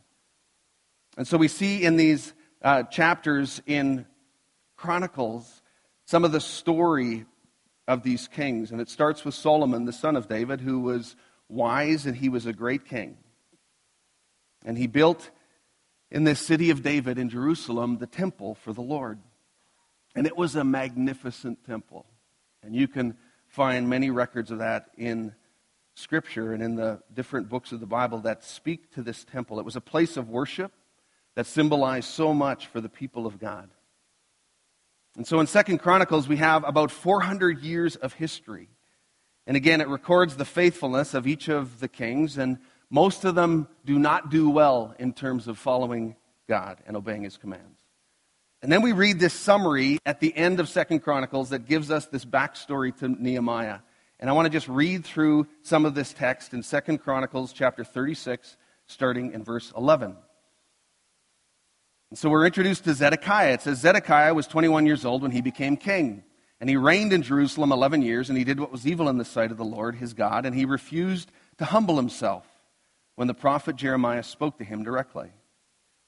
And 1.17 1.27
so 1.27 1.37
we 1.37 1.49
see 1.49 1.83
in 1.83 1.97
these 1.97 2.33
uh, 2.61 2.83
chapters 2.83 3.61
in 3.65 4.05
Chronicles 4.77 5.56
some 6.07 6.23
of 6.23 6.31
the 6.31 6.39
story 6.39 7.25
of 7.85 8.01
these 8.01 8.29
kings. 8.29 8.71
And 8.71 8.79
it 8.79 8.89
starts 8.89 9.25
with 9.25 9.35
Solomon, 9.35 9.83
the 9.85 9.93
son 9.93 10.15
of 10.15 10.29
David, 10.29 10.61
who 10.61 10.79
was 10.79 11.17
wise 11.49 12.05
and 12.05 12.15
he 12.15 12.29
was 12.29 12.45
a 12.45 12.53
great 12.53 12.85
king. 12.85 13.17
And 14.65 14.77
he 14.77 14.87
built 14.87 15.29
in 16.09 16.23
this 16.23 16.39
city 16.39 16.69
of 16.69 16.81
David 16.81 17.17
in 17.17 17.29
Jerusalem 17.29 17.97
the 17.97 18.07
temple 18.07 18.55
for 18.55 18.71
the 18.71 18.81
Lord. 18.81 19.19
And 20.15 20.25
it 20.25 20.37
was 20.37 20.55
a 20.55 20.63
magnificent 20.63 21.65
temple. 21.65 22.05
And 22.63 22.73
you 22.73 22.87
can 22.87 23.17
find 23.49 23.89
many 23.89 24.09
records 24.09 24.49
of 24.49 24.59
that 24.59 24.87
in 24.97 25.35
Scripture 25.95 26.53
and 26.53 26.63
in 26.63 26.75
the 26.75 27.01
different 27.13 27.49
books 27.49 27.73
of 27.73 27.81
the 27.81 27.85
Bible 27.85 28.19
that 28.19 28.45
speak 28.45 28.93
to 28.93 29.01
this 29.01 29.25
temple. 29.25 29.59
It 29.59 29.65
was 29.65 29.75
a 29.75 29.81
place 29.81 30.15
of 30.15 30.29
worship 30.29 30.71
that 31.35 31.47
symbolized 31.47 32.07
so 32.07 32.33
much 32.33 32.67
for 32.67 32.79
the 32.79 32.89
people 32.89 33.25
of 33.25 33.39
God. 33.39 33.69
And 35.17 35.25
so 35.25 35.39
in 35.39 35.47
Second 35.47 35.79
Chronicles, 35.79 36.27
we 36.27 36.37
have 36.37 36.63
about 36.63 36.91
400 36.91 37.61
years 37.61 37.95
of 37.95 38.13
history. 38.13 38.69
And 39.47 39.57
again, 39.57 39.81
it 39.81 39.87
records 39.87 40.35
the 40.35 40.45
faithfulness 40.45 41.15
of 41.15 41.25
each 41.25 41.49
of 41.49 41.79
the 41.79 41.87
kings, 41.87 42.37
and 42.37 42.59
most 42.91 43.25
of 43.25 43.33
them 43.33 43.67
do 43.83 43.97
not 43.97 44.29
do 44.29 44.49
well 44.49 44.93
in 44.99 45.13
terms 45.13 45.47
of 45.47 45.57
following 45.57 46.15
God 46.47 46.77
and 46.85 46.95
obeying 46.95 47.23
his 47.23 47.35
commands. 47.35 47.81
And 48.61 48.71
then 48.71 48.83
we 48.83 48.91
read 48.91 49.19
this 49.19 49.33
summary 49.33 49.97
at 50.05 50.19
the 50.19 50.35
end 50.35 50.59
of 50.59 50.69
Second 50.69 50.99
Chronicles 50.99 51.49
that 51.49 51.67
gives 51.67 51.89
us 51.89 52.05
this 52.05 52.23
backstory 52.23 52.95
to 52.97 53.07
Nehemiah. 53.07 53.79
And 54.19 54.29
I 54.29 54.33
want 54.33 54.45
to 54.45 54.51
just 54.51 54.67
read 54.67 55.03
through 55.03 55.47
some 55.63 55.85
of 55.85 55.95
this 55.95 56.13
text 56.13 56.53
in 56.53 56.61
Second 56.61 56.99
Chronicles 56.99 57.53
chapter 57.53 57.83
36, 57.83 58.55
starting 58.85 59.33
in 59.33 59.43
verse 59.43 59.73
11. 59.75 60.15
So 62.13 62.29
we're 62.29 62.45
introduced 62.45 62.85
to 62.85 62.93
Zedekiah. 62.93 63.53
It 63.53 63.61
says 63.63 63.79
Zedekiah 63.79 64.33
was 64.33 64.47
21 64.47 64.85
years 64.85 65.03
old 65.03 65.23
when 65.23 65.31
he 65.31 65.41
became 65.41 65.75
king. 65.75 66.23
And 66.61 66.69
he 66.69 66.77
reigned 66.77 67.11
in 67.11 67.21
Jerusalem 67.21 67.71
11 67.71 68.01
years, 68.01 68.29
and 68.29 68.37
he 68.37 68.45
did 68.45 68.59
what 68.59 68.71
was 68.71 68.87
evil 68.87 69.09
in 69.09 69.17
the 69.17 69.25
sight 69.25 69.51
of 69.51 69.57
the 69.57 69.65
Lord 69.65 69.95
his 69.95 70.13
God, 70.13 70.45
and 70.45 70.55
he 70.55 70.65
refused 70.65 71.29
to 71.57 71.65
humble 71.65 71.97
himself 71.97 72.45
when 73.15 73.27
the 73.27 73.33
prophet 73.33 73.75
Jeremiah 73.75 74.23
spoke 74.23 74.57
to 74.57 74.63
him 74.63 74.83
directly 74.83 75.29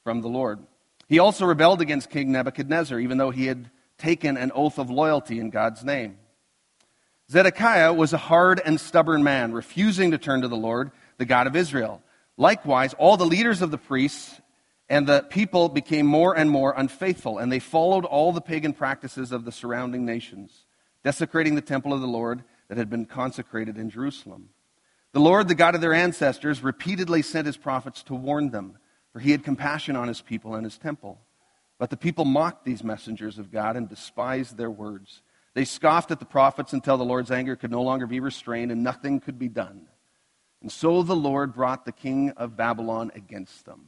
from 0.04 0.22
the 0.22 0.30
Lord. 0.30 0.60
He 1.08 1.20
also 1.20 1.46
rebelled 1.46 1.82
against 1.82 2.10
King 2.10 2.32
Nebuchadnezzar, 2.32 2.98
even 3.00 3.18
though 3.18 3.32
he 3.32 3.48
had 3.48 3.70
taken 3.98 4.38
an 4.38 4.52
oath 4.56 4.80
of 4.80 4.90
loyalty 4.90 5.40
in 5.40 5.50
God's 5.50 5.84
name. 5.84 6.18
Zedekiah 7.30 7.94
was 7.94 8.14
a 8.14 8.18
hard 8.18 8.62
and 8.64 8.80
stubborn 8.80 9.24
man, 9.24 9.52
refusing 9.52 10.12
to 10.12 10.18
turn 10.18 10.42
to 10.42 10.48
the 10.48 10.56
Lord 10.56 10.92
the 11.18 11.26
God 11.26 11.46
of 11.46 11.56
Israel. 11.56 12.02
Likewise, 12.38 12.94
all 12.94 13.18
the 13.18 13.26
leaders 13.26 13.62
of 13.62 13.70
the 13.70 13.78
priests 13.78 14.40
and 14.90 15.06
the 15.06 15.22
people 15.22 15.70
became 15.70 16.08
more 16.08 16.36
and 16.36 16.50
more 16.50 16.74
unfaithful, 16.76 17.38
and 17.38 17.52
they 17.52 17.60
followed 17.60 18.06
all 18.06 18.32
the 18.32 18.42
pagan 18.42 18.74
practices 18.74 19.32
of 19.32 19.46
the 19.46 19.52
surrounding 19.52 20.04
nations, 20.04 20.66
desecrating 21.04 21.56
the 21.56 21.62
temple 21.62 21.94
of 21.94 22.02
the 22.02 22.08
Lord 22.08 22.44
that 22.68 22.78
had 22.78 22.90
been 22.90 23.06
consecrated 23.06 23.78
in 23.78 23.90
Jerusalem. 23.90 24.50
The 25.12 25.20
Lord, 25.20 25.48
the 25.48 25.56
God 25.56 25.76
of 25.76 25.82
their 25.82 25.94
ancestors, 25.94 26.64
repeatedly 26.64 27.22
sent 27.22 27.46
his 27.46 27.58
prophets 27.58 28.02
to 28.04 28.16
warn 28.16 28.50
them, 28.50 28.78
for 29.14 29.20
he 29.20 29.32
had 29.32 29.44
compassion 29.44 29.96
on 29.96 30.08
his 30.08 30.22
people 30.22 30.56
and 30.56 30.64
his 30.64 30.78
temple. 30.78 31.20
But 31.78 31.92
the 31.92 31.98
people 31.98 32.26
mocked 32.26 32.66
these 32.66 32.84
messengers 32.84 33.40
of 33.40 33.52
God 33.52 33.76
and 33.76 33.88
despised 33.88 34.58
their 34.58 34.70
words. 34.70 35.22
They 35.54 35.66
scoffed 35.66 36.12
at 36.12 36.20
the 36.20 36.26
prophets 36.26 36.74
until 36.74 36.98
the 36.98 37.06
Lord's 37.06 37.32
anger 37.32 37.56
could 37.56 37.72
no 37.72 37.82
longer 37.82 38.06
be 38.06 38.20
restrained 38.20 38.72
and 38.72 38.84
nothing 38.84 39.20
could 39.20 39.40
be 39.40 39.48
done. 39.48 39.88
And 40.62 40.72
so 40.72 41.04
the 41.04 41.16
Lord 41.16 41.54
brought 41.54 41.86
the 41.86 41.92
king 41.92 42.32
of 42.32 42.58
Babylon 42.58 43.12
against 43.16 43.66
them. 43.66 43.88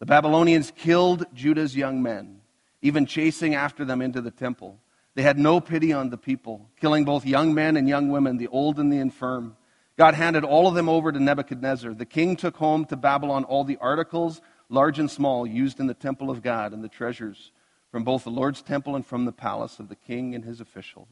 The 0.00 0.06
Babylonians 0.06 0.72
killed 0.74 1.26
Judah's 1.34 1.76
young 1.76 2.02
men, 2.02 2.40
even 2.80 3.04
chasing 3.04 3.54
after 3.54 3.84
them 3.84 4.00
into 4.00 4.22
the 4.22 4.30
temple. 4.30 4.78
They 5.14 5.22
had 5.22 5.38
no 5.38 5.60
pity 5.60 5.92
on 5.92 6.08
the 6.08 6.16
people, 6.16 6.70
killing 6.80 7.04
both 7.04 7.26
young 7.26 7.52
men 7.52 7.76
and 7.76 7.86
young 7.86 8.08
women, 8.08 8.38
the 8.38 8.48
old 8.48 8.80
and 8.80 8.90
the 8.90 8.98
infirm. 8.98 9.56
God 9.98 10.14
handed 10.14 10.42
all 10.42 10.66
of 10.66 10.74
them 10.74 10.88
over 10.88 11.12
to 11.12 11.20
Nebuchadnezzar. 11.20 11.92
The 11.92 12.06
king 12.06 12.36
took 12.36 12.56
home 12.56 12.86
to 12.86 12.96
Babylon 12.96 13.44
all 13.44 13.64
the 13.64 13.76
articles, 13.76 14.40
large 14.70 14.98
and 14.98 15.10
small, 15.10 15.46
used 15.46 15.80
in 15.80 15.86
the 15.86 15.92
temple 15.92 16.30
of 16.30 16.42
God 16.42 16.72
and 16.72 16.82
the 16.82 16.88
treasures 16.88 17.52
from 17.90 18.04
both 18.04 18.24
the 18.24 18.30
Lord's 18.30 18.62
temple 18.62 18.96
and 18.96 19.04
from 19.04 19.26
the 19.26 19.32
palace 19.32 19.78
of 19.78 19.90
the 19.90 19.96
king 19.96 20.34
and 20.34 20.44
his 20.44 20.62
officials. 20.62 21.08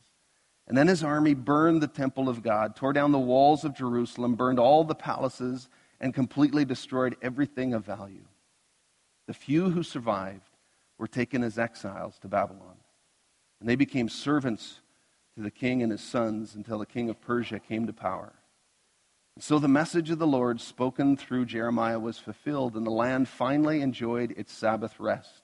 And 0.66 0.78
then 0.78 0.88
his 0.88 1.04
army 1.04 1.34
burned 1.34 1.82
the 1.82 1.88
temple 1.88 2.28
of 2.28 2.42
God, 2.42 2.76
tore 2.76 2.92
down 2.94 3.12
the 3.12 3.18
walls 3.18 3.64
of 3.64 3.76
Jerusalem, 3.76 4.34
burned 4.34 4.58
all 4.58 4.84
the 4.84 4.94
palaces, 4.94 5.68
and 6.00 6.14
completely 6.14 6.64
destroyed 6.64 7.16
everything 7.20 7.74
of 7.74 7.84
value. 7.84 8.24
The 9.28 9.34
few 9.34 9.68
who 9.68 9.82
survived 9.82 10.50
were 10.96 11.06
taken 11.06 11.44
as 11.44 11.58
exiles 11.58 12.18
to 12.20 12.28
Babylon, 12.28 12.78
and 13.60 13.68
they 13.68 13.76
became 13.76 14.08
servants 14.08 14.80
to 15.36 15.42
the 15.42 15.50
king 15.50 15.82
and 15.82 15.92
his 15.92 16.00
sons 16.00 16.54
until 16.54 16.78
the 16.78 16.86
king 16.86 17.10
of 17.10 17.20
Persia 17.20 17.60
came 17.60 17.86
to 17.86 17.92
power. 17.92 18.32
And 19.36 19.44
so 19.44 19.58
the 19.58 19.68
message 19.68 20.08
of 20.08 20.18
the 20.18 20.26
Lord 20.26 20.62
spoken 20.62 21.16
through 21.16 21.44
Jeremiah 21.44 22.00
was 22.00 22.18
fulfilled, 22.18 22.74
and 22.74 22.86
the 22.86 22.90
land 22.90 23.28
finally 23.28 23.82
enjoyed 23.82 24.32
its 24.36 24.52
Sabbath 24.52 24.98
rest 24.98 25.42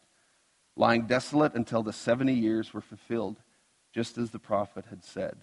lying 0.77 1.07
desolate 1.07 1.55
until 1.55 1.83
the 1.83 1.93
70 1.93 2.33
years 2.33 2.73
were 2.75 2.81
fulfilled, 2.81 3.37
just 3.93 4.19
as 4.19 4.31
the 4.31 4.39
prophet 4.39 4.87
had 4.91 5.05
said. 5.05 5.37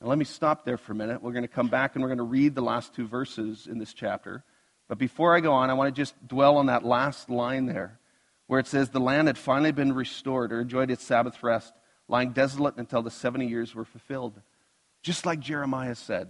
Now, 0.00 0.08
let 0.08 0.18
me 0.18 0.24
stop 0.24 0.64
there 0.64 0.76
for 0.76 0.92
a 0.92 0.96
minute. 0.96 1.22
We're 1.22 1.32
going 1.32 1.44
to 1.44 1.48
come 1.48 1.68
back 1.68 1.94
and 1.94 2.02
we're 2.02 2.08
going 2.08 2.18
to 2.18 2.24
read 2.24 2.54
the 2.54 2.60
last 2.60 2.94
two 2.94 3.06
verses 3.06 3.66
in 3.66 3.78
this 3.78 3.94
chapter. 3.94 4.44
But 4.88 4.98
before 4.98 5.36
I 5.36 5.40
go 5.40 5.52
on, 5.52 5.70
I 5.70 5.74
want 5.74 5.94
to 5.94 6.00
just 6.00 6.14
dwell 6.26 6.56
on 6.56 6.66
that 6.66 6.84
last 6.84 7.28
line 7.28 7.66
there, 7.66 7.98
where 8.46 8.58
it 8.58 8.66
says, 8.66 8.88
The 8.88 9.00
land 9.00 9.28
had 9.28 9.36
finally 9.36 9.72
been 9.72 9.92
restored 9.92 10.52
or 10.52 10.60
enjoyed 10.60 10.90
its 10.90 11.04
Sabbath 11.04 11.42
rest, 11.42 11.74
lying 12.08 12.32
desolate 12.32 12.76
until 12.78 13.02
the 13.02 13.10
70 13.10 13.46
years 13.46 13.74
were 13.74 13.84
fulfilled. 13.84 14.40
Just 15.02 15.26
like 15.26 15.40
Jeremiah 15.40 15.94
said. 15.94 16.28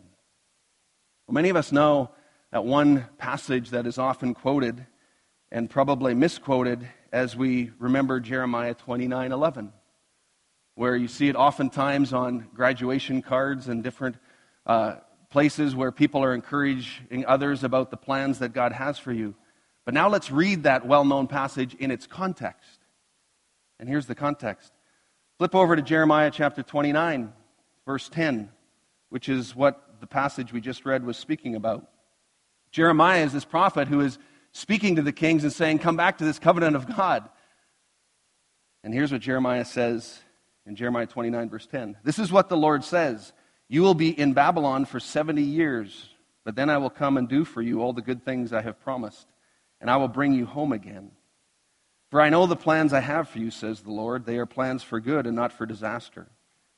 Well, 1.27 1.35
many 1.35 1.51
of 1.51 1.57
us 1.57 1.73
know 1.73 2.11
that 2.51 2.65
one 2.65 3.07
passage 3.17 3.71
that 3.71 3.87
is 3.87 3.99
often 3.99 4.35
quoted 4.35 4.87
and 5.53 5.71
probably 5.71 6.15
misquoted 6.15 6.89
as 7.13 7.37
we 7.37 7.71
remember 7.79 8.21
Jeremiah 8.21 8.75
29 8.75 9.33
11, 9.33 9.73
where 10.75 10.97
you 10.97 11.09
see 11.09 11.29
it 11.29 11.37
oftentimes 11.37 12.13
on 12.13 12.49
graduation 12.55 13.23
cards 13.23 13.69
and 13.69 13.85
different 13.85 14.17
uh, 14.67 14.97
places 15.31 15.75
where 15.75 15.93
people 15.93 16.25
are 16.25 16.35
encouraging 16.35 17.25
others 17.27 17.65
about 17.65 17.91
the 17.91 17.97
plans 17.97 18.39
that 18.39 18.53
God 18.53 18.73
has 18.73 18.99
for 18.99 19.13
you. 19.13 19.35
But 19.85 19.95
now 19.95 20.09
let's 20.09 20.31
read 20.31 20.65
that 20.65 20.87
well 20.87 21.05
known 21.05 21.27
passage 21.27 21.75
in 21.75 21.91
its 21.91 22.07
context. 22.07 22.81
And 23.79 23.89
here's 23.89 24.07
the 24.07 24.15
context. 24.15 24.73
Flip 25.39 25.55
over 25.55 25.77
to 25.77 25.83
Jeremiah 25.83 26.31
chapter 26.33 26.63
29, 26.63 27.33
verse 27.87 28.09
10, 28.09 28.51
which 29.09 29.29
is 29.29 29.55
what 29.55 30.01
the 30.01 30.07
passage 30.07 30.53
we 30.53 30.61
just 30.61 30.85
read 30.85 31.05
was 31.05 31.17
speaking 31.17 31.55
about. 31.55 31.89
Jeremiah 32.71 33.25
is 33.25 33.33
this 33.33 33.45
prophet 33.45 33.89
who 33.89 34.01
is 34.01 34.19
speaking 34.53 34.97
to 34.97 35.03
the 35.03 35.13
kings 35.13 35.45
and 35.45 35.53
saying, 35.53 35.79
Come 35.79 35.97
back 35.97 36.19
to 36.19 36.25
this 36.25 36.39
covenant 36.39 36.77
of 36.77 36.95
God. 36.97 37.29
And 38.83 38.93
here's 38.93 39.13
what 39.13 39.21
Jeremiah 39.21 39.65
says 39.65 40.19
in 40.67 40.77
Jeremiah 40.77 41.07
29, 41.07 41.49
verse 41.49 41.67
10. 41.67 41.97
This 42.05 42.19
is 42.19 42.31
what 42.31 42.49
the 42.49 42.57
Lord 42.57 42.85
says 42.85 43.33
You 43.69 43.83
will 43.83 43.95
be 43.95 44.19
in 44.19 44.33
Babylon 44.33 44.87
for 44.87 44.99
70 44.99 45.43
years, 45.43 46.09
but 46.45 46.57
then 46.57 46.71
I 46.71 46.79
will 46.79 46.91
come 46.91 47.19
and 47.19 47.29
do 47.29 47.45
for 47.45 47.61
you 47.61 47.83
all 47.83 47.93
the 47.93 48.01
good 48.01 48.25
things 48.25 48.53
I 48.53 48.63
have 48.63 48.81
promised, 48.81 49.27
and 49.81 49.91
I 49.91 49.99
will 49.99 50.09
bring 50.09 50.33
you 50.33 50.47
home 50.47 50.73
again. 50.73 51.11
For 52.11 52.23
I 52.23 52.31
know 52.31 52.47
the 52.47 52.57
plans 52.57 52.95
I 52.95 53.01
have 53.01 53.29
for 53.29 53.39
you, 53.39 53.51
says 53.51 53.83
the 53.83 53.93
Lord. 53.93 54.25
They 54.25 54.39
are 54.39 54.47
plans 54.47 54.83
for 54.83 55.01
good 55.01 55.27
and 55.27 55.37
not 55.37 55.53
for 55.53 55.67
disaster, 55.67 56.29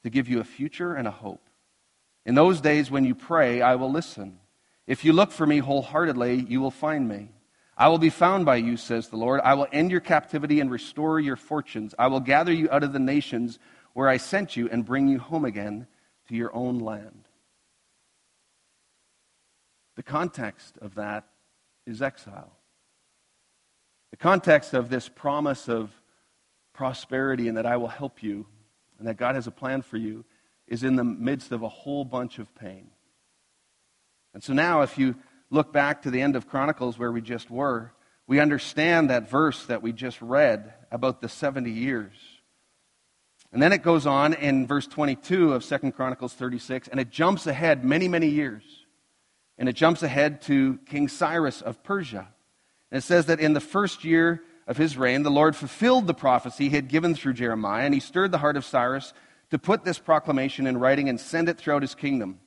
to 0.02 0.10
give 0.10 0.28
you 0.28 0.40
a 0.40 0.44
future 0.44 0.94
and 0.94 1.06
a 1.06 1.12
hope. 1.12 1.48
In 2.26 2.34
those 2.34 2.60
days 2.60 2.90
when 2.90 3.04
you 3.04 3.14
pray, 3.14 3.62
I 3.62 3.76
will 3.76 3.92
listen. 3.92 4.40
If 4.88 5.04
you 5.04 5.12
look 5.12 5.30
for 5.30 5.46
me 5.46 5.58
wholeheartedly, 5.58 6.46
you 6.48 6.60
will 6.60 6.72
find 6.72 7.08
me. 7.08 7.30
I 7.76 7.88
will 7.88 7.98
be 7.98 8.10
found 8.10 8.44
by 8.44 8.56
you, 8.56 8.76
says 8.76 9.08
the 9.08 9.16
Lord. 9.16 9.40
I 9.44 9.54
will 9.54 9.68
end 9.72 9.92
your 9.92 10.00
captivity 10.00 10.58
and 10.58 10.70
restore 10.70 11.20
your 11.20 11.36
fortunes. 11.36 11.94
I 11.96 12.08
will 12.08 12.20
gather 12.20 12.52
you 12.52 12.68
out 12.72 12.82
of 12.82 12.92
the 12.92 12.98
nations 12.98 13.60
where 13.92 14.08
I 14.08 14.16
sent 14.16 14.56
you 14.56 14.68
and 14.68 14.84
bring 14.84 15.06
you 15.06 15.20
home 15.20 15.44
again 15.44 15.86
to 16.30 16.36
your 16.36 16.54
own 16.54 16.78
land. 16.78 17.28
The 19.96 20.02
context 20.04 20.78
of 20.80 20.94
that 20.94 21.26
is 21.86 22.00
exile. 22.00 22.52
The 24.12 24.16
context 24.16 24.72
of 24.72 24.88
this 24.88 25.08
promise 25.08 25.68
of 25.68 25.90
prosperity 26.72 27.48
and 27.48 27.56
that 27.56 27.66
I 27.66 27.76
will 27.76 27.88
help 27.88 28.22
you 28.22 28.46
and 28.98 29.08
that 29.08 29.16
God 29.16 29.34
has 29.34 29.48
a 29.48 29.52
plan 29.52 29.82
for 29.82 29.96
you 29.96 30.24
is 30.68 30.84
in 30.84 30.94
the 30.94 31.04
midst 31.04 31.50
of 31.50 31.62
a 31.62 31.68
whole 31.68 32.04
bunch 32.04 32.38
of 32.38 32.54
pain. 32.54 32.90
And 34.32 34.42
so 34.42 34.52
now, 34.52 34.82
if 34.82 34.96
you 34.96 35.16
look 35.50 35.72
back 35.72 36.02
to 36.02 36.12
the 36.12 36.22
end 36.22 36.36
of 36.36 36.48
Chronicles 36.48 36.96
where 36.96 37.10
we 37.10 37.20
just 37.20 37.50
were, 37.50 37.92
we 38.28 38.38
understand 38.38 39.10
that 39.10 39.28
verse 39.28 39.66
that 39.66 39.82
we 39.82 39.92
just 39.92 40.22
read 40.22 40.72
about 40.92 41.20
the 41.20 41.28
70 41.28 41.72
years. 41.72 42.14
And 43.52 43.60
then 43.60 43.72
it 43.72 43.82
goes 43.82 44.06
on 44.06 44.34
in 44.34 44.66
verse 44.66 44.86
22 44.86 45.54
of 45.54 45.64
2 45.64 45.92
Chronicles 45.92 46.34
36, 46.34 46.88
and 46.88 47.00
it 47.00 47.10
jumps 47.10 47.46
ahead 47.46 47.84
many, 47.84 48.06
many 48.06 48.28
years. 48.28 48.62
And 49.58 49.68
it 49.68 49.74
jumps 49.74 50.02
ahead 50.02 50.42
to 50.42 50.78
King 50.86 51.08
Cyrus 51.08 51.60
of 51.60 51.82
Persia. 51.82 52.28
And 52.90 52.98
it 52.98 53.02
says 53.02 53.26
that 53.26 53.40
in 53.40 53.52
the 53.52 53.60
first 53.60 54.04
year 54.04 54.42
of 54.66 54.76
his 54.76 54.96
reign, 54.96 55.24
the 55.24 55.30
Lord 55.30 55.56
fulfilled 55.56 56.06
the 56.06 56.14
prophecy 56.14 56.68
he 56.68 56.76
had 56.76 56.88
given 56.88 57.14
through 57.14 57.34
Jeremiah, 57.34 57.84
and 57.84 57.92
he 57.92 58.00
stirred 58.00 58.30
the 58.30 58.38
heart 58.38 58.56
of 58.56 58.64
Cyrus 58.64 59.12
to 59.50 59.58
put 59.58 59.84
this 59.84 59.98
proclamation 59.98 60.66
in 60.66 60.78
writing 60.78 61.08
and 61.08 61.20
send 61.20 61.48
it 61.48 61.58
throughout 61.58 61.82
his 61.82 61.94
kingdom. 61.94 62.38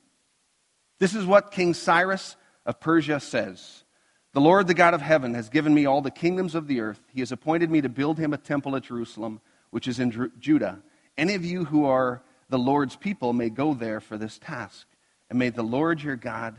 This 1.00 1.16
is 1.16 1.26
what 1.26 1.52
King 1.52 1.74
Cyrus 1.74 2.38
of 2.66 2.80
Persia 2.80 3.20
says, 3.20 3.84
The 4.32 4.42
Lord, 4.42 4.68
the 4.68 4.74
God 4.74 4.94
of 4.94 5.02
heaven, 5.02 5.34
has 5.34 5.50
given 5.50 5.74
me 5.74 5.86
all 5.86 6.02
the 6.02 6.12
kingdoms 6.12 6.56
of 6.56 6.68
the 6.68 6.80
earth. 6.80 7.02
He 7.14 7.20
has 7.20 7.34
appointed 7.34 7.70
me 7.70 7.82
to 7.82 7.90
build 7.90 8.18
him 8.18 8.34
a 8.34 8.38
temple 8.38 8.76
at 8.78 8.84
Jerusalem, 8.84 9.42
which 9.70 9.88
is 9.88 10.00
in 10.00 10.32
Judah. 10.40 10.82
Any 11.18 11.36
of 11.36 11.46
you 11.46 11.66
who 11.66 11.86
are 11.86 12.24
the 12.50 12.60
Lord's 12.60 12.96
people 12.96 13.34
may 13.34 13.50
go 13.50 13.74
there 13.74 14.00
for 14.00 14.18
this 14.18 14.38
task. 14.40 14.88
And 15.30 15.40
may 15.40 15.50
the 15.50 15.64
Lord 15.64 16.02
your 16.02 16.16
God 16.16 16.56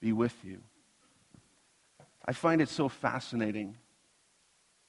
be 0.00 0.12
with 0.12 0.36
you. 0.44 0.60
I 2.24 2.32
find 2.32 2.60
it 2.60 2.68
so 2.68 2.88
fascinating 2.88 3.76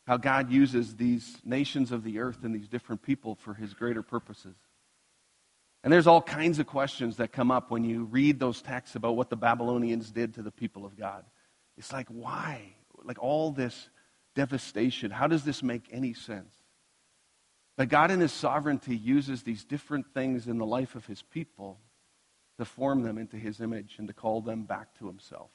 how 0.07 0.17
God 0.17 0.51
uses 0.51 0.95
these 0.95 1.37
nations 1.43 1.91
of 1.91 2.03
the 2.03 2.19
earth 2.19 2.43
and 2.43 2.53
these 2.53 2.67
different 2.67 3.01
people 3.01 3.35
for 3.35 3.53
his 3.53 3.73
greater 3.73 4.03
purposes. 4.03 4.55
And 5.83 5.91
there's 5.91 6.07
all 6.07 6.21
kinds 6.21 6.59
of 6.59 6.67
questions 6.67 7.17
that 7.17 7.31
come 7.31 7.51
up 7.51 7.71
when 7.71 7.83
you 7.83 8.05
read 8.05 8.39
those 8.39 8.61
texts 8.61 8.95
about 8.95 9.15
what 9.15 9.29
the 9.29 9.35
Babylonians 9.35 10.11
did 10.11 10.33
to 10.35 10.41
the 10.41 10.51
people 10.51 10.85
of 10.85 10.97
God. 10.97 11.23
It's 11.77 11.91
like, 11.91 12.07
why? 12.09 12.75
Like 13.03 13.21
all 13.21 13.51
this 13.51 13.89
devastation. 14.35 15.11
How 15.11 15.27
does 15.27 15.43
this 15.43 15.61
make 15.61 15.87
any 15.91 16.13
sense? 16.13 16.54
But 17.77 17.89
God, 17.89 18.11
in 18.11 18.19
His 18.19 18.31
sovereignty, 18.31 18.95
uses 18.95 19.43
these 19.43 19.65
different 19.65 20.13
things 20.13 20.47
in 20.47 20.57
the 20.57 20.65
life 20.65 20.95
of 20.95 21.05
His 21.05 21.21
people 21.21 21.79
to 22.57 22.65
form 22.65 23.03
them 23.03 23.17
into 23.17 23.37
His 23.37 23.59
image 23.59 23.95
and 23.97 24.07
to 24.07 24.13
call 24.13 24.41
them 24.41 24.63
back 24.63 24.97
to 24.99 25.07
Himself. 25.07 25.49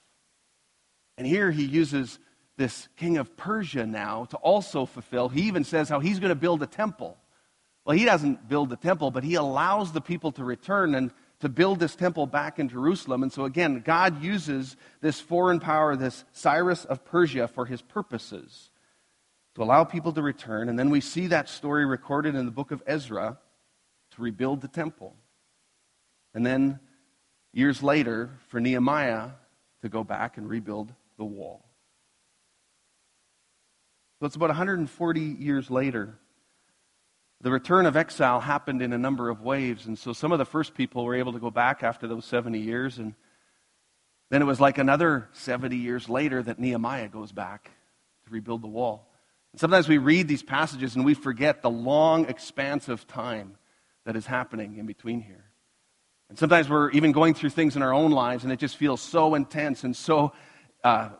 And 1.16 1.26
here 1.26 1.50
He 1.50 1.64
uses 1.64 2.18
this 2.56 2.88
king 2.96 3.16
of 3.16 3.36
Persia 3.36 3.86
now 3.86 4.26
to 4.26 4.36
also 4.36 4.84
fulfill. 4.84 5.28
He 5.28 5.42
even 5.42 5.64
says 5.64 5.88
how 5.88 6.00
He's 6.00 6.18
going 6.18 6.30
to 6.30 6.34
build 6.34 6.62
a 6.62 6.66
temple. 6.66 7.16
Well, 7.84 7.96
he 7.96 8.04
doesn't 8.04 8.48
build 8.48 8.68
the 8.68 8.76
temple, 8.76 9.10
but 9.10 9.24
he 9.24 9.34
allows 9.34 9.92
the 9.92 10.00
people 10.00 10.32
to 10.32 10.44
return 10.44 10.94
and 10.94 11.10
to 11.40 11.48
build 11.48 11.80
this 11.80 11.96
temple 11.96 12.26
back 12.26 12.58
in 12.58 12.68
Jerusalem. 12.68 13.22
And 13.22 13.32
so, 13.32 13.44
again, 13.46 13.80
God 13.84 14.22
uses 14.22 14.76
this 15.00 15.20
foreign 15.20 15.58
power, 15.58 15.96
this 15.96 16.24
Cyrus 16.32 16.84
of 16.84 17.04
Persia, 17.04 17.48
for 17.48 17.64
his 17.64 17.80
purposes 17.80 18.69
allow 19.60 19.84
people 19.84 20.12
to 20.12 20.22
return. 20.22 20.68
And 20.68 20.78
then 20.78 20.90
we 20.90 21.00
see 21.00 21.28
that 21.28 21.48
story 21.48 21.84
recorded 21.84 22.34
in 22.34 22.46
the 22.46 22.52
book 22.52 22.70
of 22.70 22.82
Ezra 22.86 23.38
to 24.12 24.22
rebuild 24.22 24.60
the 24.60 24.68
temple. 24.68 25.14
And 26.34 26.44
then, 26.46 26.78
years 27.52 27.82
later, 27.82 28.30
for 28.48 28.60
Nehemiah 28.60 29.30
to 29.82 29.88
go 29.88 30.04
back 30.04 30.36
and 30.36 30.48
rebuild 30.48 30.92
the 31.16 31.24
wall. 31.24 31.64
So 34.18 34.26
it's 34.26 34.36
about 34.36 34.50
140 34.50 35.20
years 35.20 35.70
later. 35.70 36.18
The 37.40 37.50
return 37.50 37.86
of 37.86 37.96
exile 37.96 38.40
happened 38.40 38.82
in 38.82 38.92
a 38.92 38.98
number 38.98 39.30
of 39.30 39.40
waves. 39.40 39.86
And 39.86 39.98
so 39.98 40.12
some 40.12 40.30
of 40.30 40.38
the 40.38 40.44
first 40.44 40.74
people 40.74 41.04
were 41.04 41.14
able 41.14 41.32
to 41.32 41.38
go 41.38 41.50
back 41.50 41.82
after 41.82 42.06
those 42.06 42.26
70 42.26 42.58
years. 42.58 42.98
And 42.98 43.14
then 44.28 44.42
it 44.42 44.44
was 44.44 44.60
like 44.60 44.76
another 44.76 45.28
70 45.32 45.76
years 45.76 46.08
later 46.08 46.42
that 46.42 46.58
Nehemiah 46.58 47.08
goes 47.08 47.32
back 47.32 47.70
to 48.24 48.30
rebuild 48.30 48.62
the 48.62 48.68
wall. 48.68 49.09
And 49.52 49.60
sometimes 49.60 49.88
we 49.88 49.98
read 49.98 50.28
these 50.28 50.42
passages 50.42 50.96
and 50.96 51.04
we 51.04 51.14
forget 51.14 51.62
the 51.62 51.70
long 51.70 52.26
expanse 52.26 52.88
of 52.88 53.06
time 53.06 53.56
that 54.04 54.16
is 54.16 54.26
happening 54.26 54.76
in 54.76 54.86
between 54.86 55.20
here. 55.20 55.44
And 56.28 56.38
sometimes 56.38 56.68
we're 56.68 56.90
even 56.92 57.12
going 57.12 57.34
through 57.34 57.50
things 57.50 57.74
in 57.74 57.82
our 57.82 57.92
own 57.92 58.12
lives 58.12 58.44
and 58.44 58.52
it 58.52 58.58
just 58.58 58.76
feels 58.76 59.00
so 59.00 59.34
intense 59.34 59.82
and 59.82 59.96
so 59.96 60.32
uh, 60.84 61.10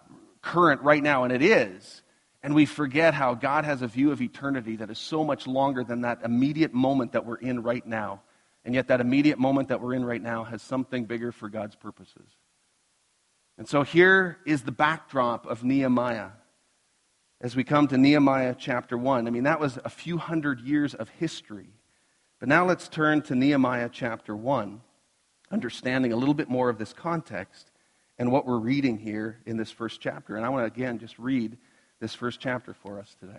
current 0.43 0.83
right 0.83 1.03
now, 1.03 1.25
and 1.25 1.33
it 1.33 1.43
is. 1.43 2.03
And 2.43 2.55
we 2.55 2.65
forget 2.65 3.13
how 3.13 3.35
God 3.35 3.65
has 3.65 3.83
a 3.83 3.87
view 3.87 4.13
of 4.13 4.23
eternity 4.23 4.77
that 4.77 4.91
is 4.91 4.99
so 4.99 5.25
much 5.25 5.47
longer 5.47 5.85
than 5.85 6.03
that 6.03 6.23
immediate 6.25 6.73
moment 6.73 7.13
that 7.13 7.27
we're 7.27 7.37
in 7.37 7.63
right 7.63 7.87
now. 7.87 8.23
And 8.65 8.75
yet, 8.75 8.89
that 8.89 9.01
immediate 9.01 9.39
moment 9.39 9.69
that 9.69 9.81
we're 9.81 9.95
in 9.95 10.05
right 10.05 10.23
now 10.23 10.45
has 10.45 10.63
something 10.63 11.05
bigger 11.05 11.33
for 11.33 11.49
God's 11.49 11.77
purposes. 11.77 12.29
And 13.59 13.69
so, 13.69 13.83
here 13.83 14.39
is 14.47 14.63
the 14.63 14.73
backdrop 14.73 15.47
of 15.47 15.65
Nehemiah 15.65 16.31
as 17.41 17.57
we 17.57 17.65
come 17.65 17.89
to 17.89 17.97
Nehemiah 17.97 18.55
chapter 18.59 18.99
1. 18.99 19.27
I 19.27 19.31
mean, 19.31 19.45
that 19.45 19.61
was 19.61 19.79
a 19.85 19.89
few 19.89 20.19
hundred 20.19 20.61
years 20.61 20.95
of 20.95 21.09
history. 21.09 21.71
But 22.39 22.49
now 22.49 22.67
let's 22.67 22.89
turn 22.89 23.23
to 23.23 23.35
Nehemiah 23.35 23.89
chapter 23.91 24.37
1, 24.37 24.81
understanding 25.51 26.13
a 26.13 26.17
little 26.17 26.35
bit 26.35 26.49
more 26.49 26.69
of 26.69 26.79
this 26.79 26.93
context 26.93 27.71
and 28.19 28.31
what 28.31 28.47
we're 28.47 28.59
reading 28.59 28.99
here 28.99 29.41
in 29.47 29.57
this 29.57 29.71
first 29.71 30.01
chapter. 30.01 30.37
And 30.37 30.45
I 30.45 30.51
want 30.51 30.63
to 30.63 30.81
again 30.81 30.99
just 30.99 31.19
read 31.19 31.57
this 32.01 32.15
first 32.15 32.41
chapter 32.41 32.75
for 32.75 32.99
us 32.99 33.17
today. 33.19 33.33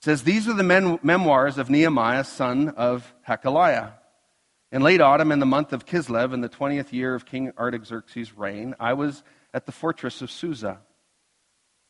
It 0.00 0.04
says, 0.04 0.22
These 0.22 0.48
are 0.48 0.54
the 0.54 0.62
men- 0.62 1.00
memoirs 1.02 1.58
of 1.58 1.70
Nehemiah, 1.70 2.24
son 2.24 2.68
of 2.70 3.12
Hachaliah. 3.28 3.92
In 4.70 4.82
late 4.82 5.00
autumn, 5.00 5.30
in 5.30 5.38
the 5.38 5.46
month 5.46 5.72
of 5.72 5.86
Kislev, 5.86 6.32
in 6.32 6.40
the 6.40 6.48
20th 6.48 6.92
year 6.92 7.14
of 7.14 7.26
King 7.26 7.52
Artaxerxes' 7.56 8.36
reign, 8.36 8.74
I 8.78 8.94
was 8.94 9.22
at 9.52 9.66
the 9.66 9.72
fortress 9.72 10.20
of 10.20 10.32
Susa. 10.32 10.80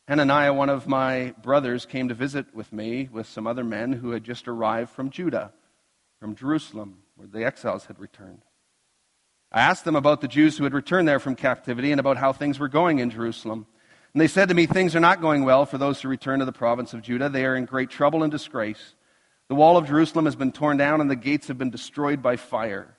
Hananiah, 0.07 0.53
one 0.53 0.69
of 0.69 0.87
my 0.87 1.33
brothers, 1.41 1.85
came 1.87 2.09
to 2.09 2.13
visit 2.13 2.53
with 2.53 2.71
me 2.71 3.09
with 3.11 3.27
some 3.27 3.47
other 3.47 3.63
men 3.63 3.91
who 3.91 4.11
had 4.11 4.23
just 4.23 4.47
arrived 4.47 4.91
from 4.91 5.09
Judah, 5.09 5.51
from 6.19 6.35
Jerusalem, 6.35 6.99
where 7.15 7.27
the 7.27 7.43
exiles 7.43 7.85
had 7.85 7.99
returned. 7.99 8.43
I 9.51 9.61
asked 9.61 9.83
them 9.83 9.95
about 9.95 10.21
the 10.21 10.27
Jews 10.27 10.57
who 10.57 10.63
had 10.63 10.73
returned 10.73 11.07
there 11.07 11.19
from 11.19 11.35
captivity 11.35 11.91
and 11.91 11.99
about 11.99 12.17
how 12.17 12.33
things 12.33 12.59
were 12.59 12.67
going 12.67 12.99
in 12.99 13.09
Jerusalem. 13.09 13.65
And 14.13 14.21
they 14.21 14.27
said 14.27 14.49
to 14.49 14.55
me, 14.55 14.67
Things 14.67 14.95
are 14.95 14.99
not 14.99 15.21
going 15.21 15.43
well 15.43 15.65
for 15.65 15.79
those 15.79 16.01
who 16.01 16.07
return 16.07 16.39
to 16.39 16.45
the 16.45 16.51
province 16.51 16.93
of 16.93 17.01
Judah. 17.01 17.29
They 17.29 17.45
are 17.45 17.55
in 17.55 17.65
great 17.65 17.89
trouble 17.89 18.21
and 18.21 18.31
disgrace. 18.31 18.95
The 19.47 19.55
wall 19.55 19.75
of 19.75 19.87
Jerusalem 19.87 20.25
has 20.25 20.35
been 20.35 20.51
torn 20.51 20.77
down, 20.77 21.01
and 21.01 21.09
the 21.09 21.15
gates 21.15 21.47
have 21.47 21.57
been 21.57 21.69
destroyed 21.71 22.21
by 22.21 22.35
fire. 22.35 22.95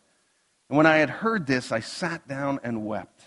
And 0.69 0.77
when 0.77 0.87
I 0.87 0.97
had 0.97 1.11
heard 1.11 1.47
this, 1.47 1.71
I 1.71 1.81
sat 1.81 2.27
down 2.27 2.59
and 2.65 2.85
wept. 2.85 3.23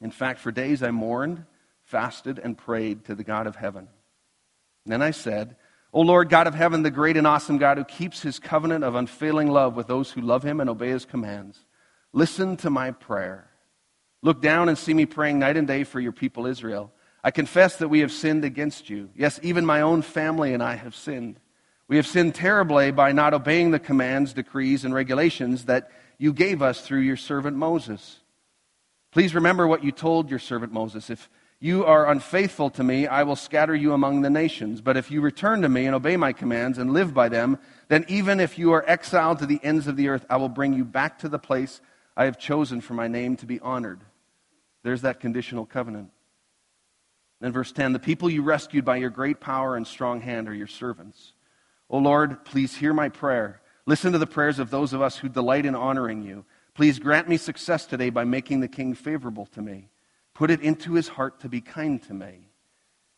In 0.00 0.10
fact, 0.10 0.40
for 0.40 0.50
days 0.50 0.82
I 0.82 0.90
mourned, 0.90 1.44
fasted, 1.92 2.40
and 2.42 2.56
prayed 2.56 3.04
to 3.04 3.14
the 3.14 3.22
God 3.22 3.46
of 3.46 3.54
heaven. 3.54 3.86
And 4.86 4.92
then 4.92 5.02
I 5.02 5.10
said, 5.10 5.56
O 5.92 6.00
Lord 6.00 6.30
God 6.30 6.46
of 6.46 6.54
heaven, 6.54 6.82
the 6.82 6.90
great 6.90 7.18
and 7.18 7.26
awesome 7.26 7.58
God 7.58 7.76
who 7.76 7.84
keeps 7.84 8.22
his 8.22 8.38
covenant 8.38 8.82
of 8.82 8.94
unfailing 8.94 9.48
love 9.48 9.76
with 9.76 9.88
those 9.88 10.10
who 10.10 10.22
love 10.22 10.42
him 10.42 10.58
and 10.58 10.70
obey 10.70 10.88
his 10.88 11.04
commands, 11.04 11.66
listen 12.14 12.56
to 12.56 12.70
my 12.70 12.92
prayer. 12.92 13.50
Look 14.22 14.40
down 14.40 14.70
and 14.70 14.78
see 14.78 14.94
me 14.94 15.04
praying 15.04 15.38
night 15.38 15.58
and 15.58 15.66
day 15.66 15.84
for 15.84 16.00
your 16.00 16.12
people 16.12 16.46
Israel. 16.46 16.90
I 17.22 17.30
confess 17.30 17.76
that 17.76 17.88
we 17.88 18.00
have 18.00 18.10
sinned 18.10 18.46
against 18.46 18.88
you. 18.88 19.10
Yes, 19.14 19.38
even 19.42 19.66
my 19.66 19.82
own 19.82 20.00
family 20.00 20.54
and 20.54 20.62
I 20.62 20.76
have 20.76 20.94
sinned. 20.94 21.40
We 21.88 21.96
have 21.96 22.06
sinned 22.06 22.34
terribly 22.34 22.90
by 22.90 23.12
not 23.12 23.34
obeying 23.34 23.70
the 23.70 23.78
commands, 23.78 24.32
decrees, 24.32 24.86
and 24.86 24.94
regulations 24.94 25.66
that 25.66 25.90
you 26.16 26.32
gave 26.32 26.62
us 26.62 26.80
through 26.80 27.00
your 27.00 27.18
servant 27.18 27.58
Moses. 27.58 28.20
Please 29.10 29.34
remember 29.34 29.66
what 29.66 29.84
you 29.84 29.92
told 29.92 30.30
your 30.30 30.38
servant 30.38 30.72
Moses. 30.72 31.10
If 31.10 31.28
you 31.62 31.84
are 31.84 32.10
unfaithful 32.10 32.70
to 32.70 32.82
me, 32.82 33.06
I 33.06 33.22
will 33.22 33.36
scatter 33.36 33.72
you 33.72 33.92
among 33.92 34.22
the 34.22 34.30
nations. 34.30 34.80
But 34.80 34.96
if 34.96 35.12
you 35.12 35.20
return 35.20 35.62
to 35.62 35.68
me 35.68 35.86
and 35.86 35.94
obey 35.94 36.16
my 36.16 36.32
commands 36.32 36.76
and 36.76 36.92
live 36.92 37.14
by 37.14 37.28
them, 37.28 37.56
then 37.86 38.04
even 38.08 38.40
if 38.40 38.58
you 38.58 38.72
are 38.72 38.84
exiled 38.84 39.38
to 39.38 39.46
the 39.46 39.60
ends 39.62 39.86
of 39.86 39.96
the 39.96 40.08
earth, 40.08 40.26
I 40.28 40.38
will 40.38 40.48
bring 40.48 40.72
you 40.72 40.84
back 40.84 41.20
to 41.20 41.28
the 41.28 41.38
place 41.38 41.80
I 42.16 42.24
have 42.24 42.36
chosen 42.36 42.80
for 42.80 42.94
my 42.94 43.06
name 43.06 43.36
to 43.36 43.46
be 43.46 43.60
honored. 43.60 44.00
There's 44.82 45.02
that 45.02 45.20
conditional 45.20 45.64
covenant. 45.64 46.10
Then, 47.40 47.52
verse 47.52 47.70
10 47.70 47.92
The 47.92 48.00
people 48.00 48.28
you 48.28 48.42
rescued 48.42 48.84
by 48.84 48.96
your 48.96 49.10
great 49.10 49.38
power 49.38 49.76
and 49.76 49.86
strong 49.86 50.20
hand 50.20 50.48
are 50.48 50.54
your 50.54 50.66
servants. 50.66 51.32
O 51.88 51.98
Lord, 51.98 52.44
please 52.44 52.74
hear 52.74 52.92
my 52.92 53.08
prayer. 53.08 53.60
Listen 53.86 54.10
to 54.10 54.18
the 54.18 54.26
prayers 54.26 54.58
of 54.58 54.70
those 54.70 54.92
of 54.92 55.00
us 55.00 55.16
who 55.16 55.28
delight 55.28 55.64
in 55.64 55.76
honoring 55.76 56.24
you. 56.24 56.44
Please 56.74 56.98
grant 56.98 57.28
me 57.28 57.36
success 57.36 57.86
today 57.86 58.10
by 58.10 58.24
making 58.24 58.58
the 58.58 58.66
king 58.66 58.94
favorable 58.94 59.46
to 59.46 59.62
me. 59.62 59.90
Put 60.34 60.50
it 60.50 60.60
into 60.60 60.94
his 60.94 61.08
heart 61.08 61.40
to 61.40 61.48
be 61.48 61.60
kind 61.60 62.02
to 62.04 62.14
me. 62.14 62.48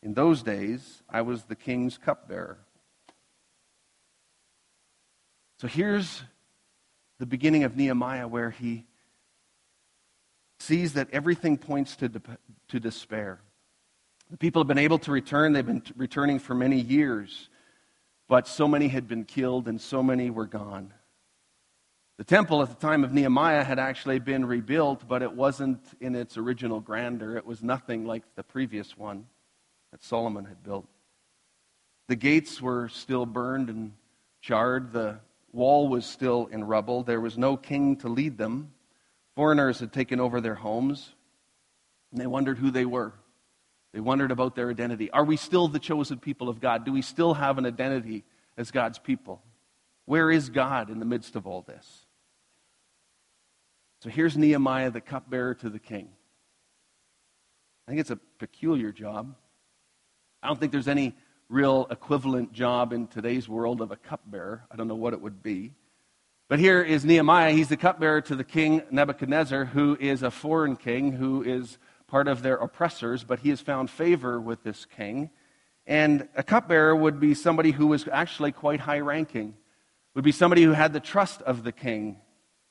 In 0.03 0.15
those 0.15 0.43
days, 0.43 1.03
I 1.09 1.23
was 1.23 1.45
the 1.45 1.57
king's 1.57 1.97
cupbearer. 1.97 2.59
So 5.59 5.69
here's 5.69 6.23
the 7.19 7.27
beginning 7.27 7.65
of 7.65 7.77
Nehemiah 7.77 8.29
where 8.29 8.51
he 8.51 8.85
sees 10.59 10.95
that 10.95 11.09
everything 11.13 11.57
points 11.57 11.97
to, 11.97 12.11
to 12.69 12.81
despair. 12.81 13.41
The 14.31 14.37
people 14.37 14.61
have 14.61 14.69
been 14.69 14.79
able 14.79 14.99
to 15.01 15.13
return. 15.13 15.53
They've 15.53 15.65
been 15.65 15.83
returning 15.97 16.39
for 16.39 16.55
many 16.55 16.81
years, 16.81 17.49
but 18.29 18.49
so 18.49 18.67
many 18.67 18.89
had 18.89 19.07
been 19.07 19.25
killed 19.25 19.69
and 19.69 19.81
so 19.81 20.03
many 20.03 20.31
were 20.31 20.47
gone. 20.47 20.93
The 22.17 22.25
temple 22.25 22.63
at 22.63 22.69
the 22.69 22.87
time 22.87 23.03
of 23.03 23.13
Nehemiah 23.13 23.65
had 23.65 23.81
actually 23.81 24.21
been 24.21 24.47
rebuilt, 24.47 25.09
but 25.09 25.23
it 25.23 25.33
wasn't 25.33 25.81
in 26.01 26.15
its 26.15 26.37
original 26.37 26.79
grandeur. 26.79 27.37
It 27.37 27.45
was 27.45 27.61
nothing 27.61 28.07
like 28.07 28.23
the 28.37 28.45
previous 28.45 28.97
one 28.97 29.27
that 29.91 30.05
Solomon 30.05 30.45
had 30.45 30.63
built. 30.63 30.87
The 32.07 32.15
gates 32.15 32.63
were 32.63 32.89
still 32.89 33.27
burned 33.27 33.69
and 33.69 33.95
charred. 34.41 34.93
The 34.93 35.19
wall 35.53 35.89
was 35.89 36.07
still 36.07 36.47
in 36.47 36.63
rubble. 36.63 37.03
There 37.03 37.21
was 37.21 37.37
no 37.37 37.57
king 37.57 37.97
to 37.97 38.09
lead 38.09 38.39
them. 38.39 38.73
Foreigners 39.35 39.81
had 39.81 39.93
taken 39.93 40.21
over 40.21 40.41
their 40.41 40.55
homes, 40.55 41.15
and 42.13 42.21
they 42.21 42.29
wondered 42.29 42.59
who 42.59 42.71
they 42.71 42.85
were. 42.85 43.13
They 43.93 44.01
wondered 44.01 44.31
about 44.31 44.55
their 44.55 44.71
identity. 44.71 45.11
Are 45.11 45.25
we 45.25 45.37
still 45.37 45.67
the 45.67 45.81
chosen 45.81 46.19
people 46.19 46.49
of 46.49 46.61
God? 46.61 46.85
Do 46.85 46.93
we 46.93 47.03
still 47.03 47.35
have 47.35 47.59
an 47.59 47.67
identity 47.67 48.23
as 48.57 48.71
God's 48.71 49.01
people? 49.01 49.43
Where 50.05 50.31
is 50.31 50.49
God 50.51 50.91
in 50.91 50.99
the 50.99 51.05
midst 51.05 51.35
of 51.35 51.47
all 51.47 51.63
this? 51.63 52.04
So 54.05 54.11
here's 54.11 54.37
Nehemiah, 54.37 54.91
the 54.91 55.01
cupbearer 55.01 55.55
to 55.55 55.71
the 55.71 55.79
king. 55.79 56.11
I 57.89 57.91
think 57.91 58.03
it's 58.03 58.11
a 58.11 58.19
peculiar 58.39 58.93
job. 58.93 59.35
I 60.43 60.47
don't 60.49 60.61
think 60.61 60.73
there's 60.73 60.89
any 60.89 61.15
real 61.49 61.87
equivalent 61.91 62.53
job 62.53 62.93
in 62.93 63.07
today's 63.07 63.49
world 63.49 63.81
of 63.81 63.93
a 63.93 63.97
cupbearer. 63.97 64.67
I 64.71 64.77
don't 64.77 64.89
know 64.89 64.95
what 64.95 65.15
it 65.15 65.23
would 65.23 65.43
be. 65.43 65.73
But 66.51 66.59
here 66.59 66.83
is 66.83 67.07
Nehemiah. 67.07 67.53
He's 67.53 67.71
the 67.71 67.79
cupbearer 67.79 68.21
to 68.21 68.37
the 68.37 68.45
king 68.45 68.83
Nebuchadnezzar, 68.91 69.65
who 69.65 69.97
is 69.99 70.23
a 70.23 70.31
foreign 70.31 70.77
king, 70.77 71.13
who 71.13 71.43
is 71.43 71.79
part 72.07 72.29
of 72.29 72.43
their 72.43 72.57
oppressors, 72.57 73.25
but 73.25 73.39
he 73.39 73.49
has 73.49 73.63
found 73.63 73.89
favor 73.89 74.39
with 74.39 74.63
this 74.65 74.85
king. 74.85 75.31
And 75.87 76.29
a 76.37 76.43
cupbearer 76.43 76.95
would 76.95 77.21
be 77.21 77.33
somebody 77.33 77.71
who 77.71 77.87
was 77.87 78.07
actually 78.13 78.53
quite 78.53 78.81
high 78.81 79.01
ranking, 79.01 79.55
would 80.15 80.25
be 80.25 80.33
somebody 80.33 80.63
who 80.63 80.73
had 80.73 80.93
the 80.93 81.01
trust 81.01 81.41
of 81.41 81.65
the 81.65 81.73
king 81.73 82.19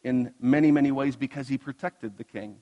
in 0.04 0.34
many, 0.40 0.72
many 0.72 0.92
ways 0.92 1.16
because 1.16 1.48
he 1.48 1.58
protected 1.58 2.18
the 2.18 2.24
king. 2.24 2.58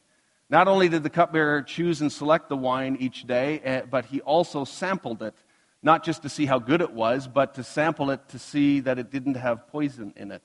Not 0.50 0.68
only 0.68 0.90
did 0.90 1.04
the 1.04 1.10
cupbearer 1.10 1.62
choose 1.62 2.02
and 2.02 2.12
select 2.12 2.50
the 2.50 2.58
wine 2.58 2.98
each 3.00 3.26
day, 3.26 3.60
eh, 3.64 3.82
but 3.90 4.06
he 4.06 4.22
also 4.22 4.66
sampled 4.66 5.22
it, 5.24 5.34
not 5.82 6.04
just 6.04 6.24
to 6.24 6.30
see 6.30 6.46
how 6.46 6.60
good 6.60 6.82
it 6.82 6.92
was, 6.92 7.28
but 7.28 7.54
to 7.56 7.64
sample 7.64 8.12
it 8.12 8.28
to 8.30 8.40
see 8.40 8.82
that 8.82 9.00
it 9.00 9.10
didn't 9.12 9.36
have 9.36 9.68
poison 9.70 10.14
in 10.18 10.32
it. 10.32 10.44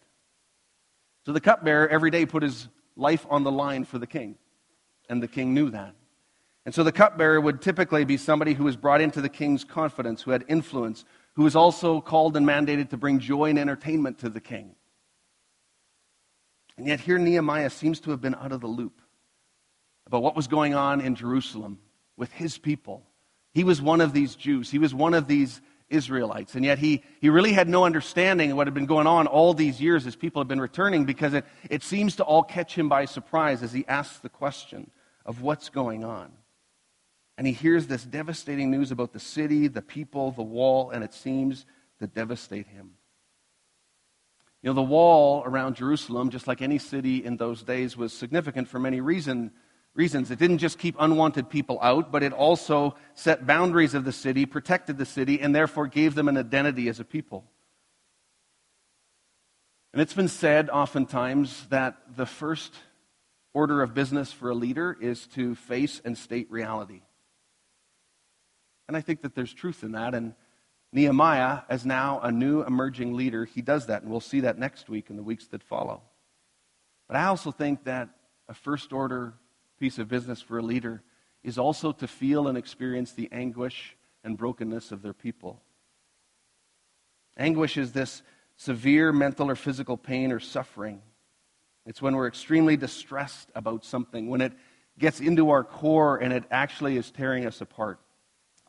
So 1.24 1.32
the 1.32 1.40
cupbearer 1.40 1.88
every 1.88 2.10
day 2.10 2.24
put 2.24 2.44
his 2.44 2.68
life 2.94 3.26
on 3.28 3.42
the 3.42 3.50
line 3.50 3.84
for 3.84 3.98
the 3.98 4.06
king, 4.06 4.36
and 5.08 5.22
the 5.22 5.28
king 5.28 5.52
knew 5.52 5.70
that. 5.70 5.94
And 6.64 6.74
so 6.74 6.82
the 6.82 6.92
cupbearer 6.92 7.40
would 7.40 7.60
typically 7.60 8.04
be 8.04 8.16
somebody 8.16 8.54
who 8.54 8.64
was 8.64 8.76
brought 8.76 9.00
into 9.00 9.20
the 9.20 9.28
king's 9.28 9.64
confidence, 9.64 10.22
who 10.22 10.30
had 10.30 10.44
influence, 10.48 11.04
who 11.34 11.42
was 11.42 11.54
also 11.54 12.00
called 12.00 12.36
and 12.36 12.46
mandated 12.46 12.90
to 12.90 12.96
bring 12.96 13.18
joy 13.18 13.50
and 13.50 13.58
entertainment 13.58 14.18
to 14.18 14.28
the 14.28 14.40
king. 14.40 14.74
And 16.78 16.86
yet, 16.86 17.00
here 17.00 17.18
Nehemiah 17.18 17.70
seems 17.70 18.00
to 18.00 18.10
have 18.10 18.20
been 18.20 18.34
out 18.34 18.52
of 18.52 18.60
the 18.60 18.66
loop 18.66 19.00
about 20.06 20.22
what 20.22 20.36
was 20.36 20.46
going 20.46 20.74
on 20.74 21.00
in 21.00 21.14
Jerusalem 21.14 21.78
with 22.16 22.32
his 22.32 22.58
people. 22.58 23.02
He 23.52 23.64
was 23.64 23.80
one 23.80 24.00
of 24.00 24.12
these 24.12 24.36
Jews, 24.36 24.70
he 24.70 24.78
was 24.78 24.94
one 24.94 25.14
of 25.14 25.26
these 25.26 25.60
Israelites. 25.88 26.54
And 26.54 26.64
yet 26.64 26.78
he, 26.78 27.02
he 27.20 27.28
really 27.28 27.52
had 27.52 27.68
no 27.68 27.84
understanding 27.84 28.50
of 28.50 28.56
what 28.56 28.66
had 28.66 28.74
been 28.74 28.86
going 28.86 29.06
on 29.06 29.26
all 29.26 29.54
these 29.54 29.80
years 29.80 30.06
as 30.06 30.16
people 30.16 30.40
had 30.40 30.48
been 30.48 30.60
returning 30.60 31.04
because 31.04 31.32
it, 31.32 31.44
it 31.70 31.82
seems 31.82 32.16
to 32.16 32.24
all 32.24 32.42
catch 32.42 32.74
him 32.74 32.88
by 32.88 33.04
surprise 33.04 33.62
as 33.62 33.72
he 33.72 33.86
asks 33.86 34.18
the 34.18 34.28
question 34.28 34.90
of 35.24 35.42
what's 35.42 35.68
going 35.68 36.04
on. 36.04 36.32
And 37.38 37.46
he 37.46 37.52
hears 37.52 37.86
this 37.86 38.04
devastating 38.04 38.70
news 38.70 38.90
about 38.90 39.12
the 39.12 39.20
city, 39.20 39.68
the 39.68 39.82
people, 39.82 40.32
the 40.32 40.42
wall, 40.42 40.90
and 40.90 41.04
it 41.04 41.14
seems 41.14 41.66
to 42.00 42.06
devastate 42.06 42.66
him. 42.66 42.92
You 44.66 44.70
know, 44.72 44.82
the 44.82 44.82
wall 44.82 45.44
around 45.46 45.76
Jerusalem, 45.76 46.28
just 46.30 46.48
like 46.48 46.60
any 46.60 46.78
city 46.78 47.24
in 47.24 47.36
those 47.36 47.62
days, 47.62 47.96
was 47.96 48.12
significant 48.12 48.66
for 48.66 48.80
many 48.80 49.00
reason, 49.00 49.52
reasons. 49.94 50.32
It 50.32 50.40
didn't 50.40 50.58
just 50.58 50.76
keep 50.76 50.96
unwanted 50.98 51.48
people 51.48 51.78
out, 51.80 52.10
but 52.10 52.24
it 52.24 52.32
also 52.32 52.96
set 53.14 53.46
boundaries 53.46 53.94
of 53.94 54.04
the 54.04 54.10
city, 54.10 54.44
protected 54.44 54.98
the 54.98 55.06
city, 55.06 55.40
and 55.40 55.54
therefore 55.54 55.86
gave 55.86 56.16
them 56.16 56.26
an 56.26 56.36
identity 56.36 56.88
as 56.88 56.98
a 56.98 57.04
people. 57.04 57.44
And 59.92 60.02
it's 60.02 60.14
been 60.14 60.26
said 60.26 60.68
oftentimes 60.68 61.68
that 61.68 62.16
the 62.16 62.26
first 62.26 62.74
order 63.54 63.84
of 63.84 63.94
business 63.94 64.32
for 64.32 64.50
a 64.50 64.54
leader 64.56 64.96
is 65.00 65.28
to 65.28 65.54
face 65.54 66.02
and 66.04 66.18
state 66.18 66.50
reality. 66.50 67.02
And 68.88 68.96
I 68.96 69.00
think 69.00 69.22
that 69.22 69.36
there's 69.36 69.54
truth 69.54 69.84
in 69.84 69.92
that. 69.92 70.12
And 70.12 70.34
Nehemiah, 70.92 71.60
as 71.68 71.84
now 71.84 72.20
a 72.20 72.30
new 72.30 72.62
emerging 72.62 73.14
leader, 73.14 73.44
he 73.44 73.60
does 73.60 73.86
that. 73.86 74.02
And 74.02 74.10
we'll 74.10 74.20
see 74.20 74.40
that 74.40 74.58
next 74.58 74.88
week 74.88 75.10
and 75.10 75.18
the 75.18 75.22
weeks 75.22 75.46
that 75.48 75.62
follow. 75.62 76.02
But 77.08 77.16
I 77.16 77.24
also 77.24 77.50
think 77.50 77.84
that 77.84 78.08
a 78.48 78.54
first 78.54 78.92
order 78.92 79.34
piece 79.78 79.98
of 79.98 80.08
business 80.08 80.40
for 80.40 80.58
a 80.58 80.62
leader 80.62 81.02
is 81.42 81.58
also 81.58 81.92
to 81.92 82.08
feel 82.08 82.48
and 82.48 82.56
experience 82.56 83.12
the 83.12 83.28
anguish 83.30 83.96
and 84.24 84.36
brokenness 84.36 84.90
of 84.90 85.02
their 85.02 85.12
people. 85.12 85.60
Anguish 87.36 87.76
is 87.76 87.92
this 87.92 88.22
severe 88.56 89.12
mental 89.12 89.50
or 89.50 89.54
physical 89.56 89.96
pain 89.96 90.32
or 90.32 90.40
suffering. 90.40 91.02
It's 91.84 92.00
when 92.02 92.16
we're 92.16 92.26
extremely 92.26 92.76
distressed 92.76 93.50
about 93.54 93.84
something, 93.84 94.28
when 94.28 94.40
it 94.40 94.52
gets 94.98 95.20
into 95.20 95.50
our 95.50 95.62
core 95.62 96.16
and 96.16 96.32
it 96.32 96.44
actually 96.50 96.96
is 96.96 97.10
tearing 97.10 97.46
us 97.46 97.60
apart 97.60 98.00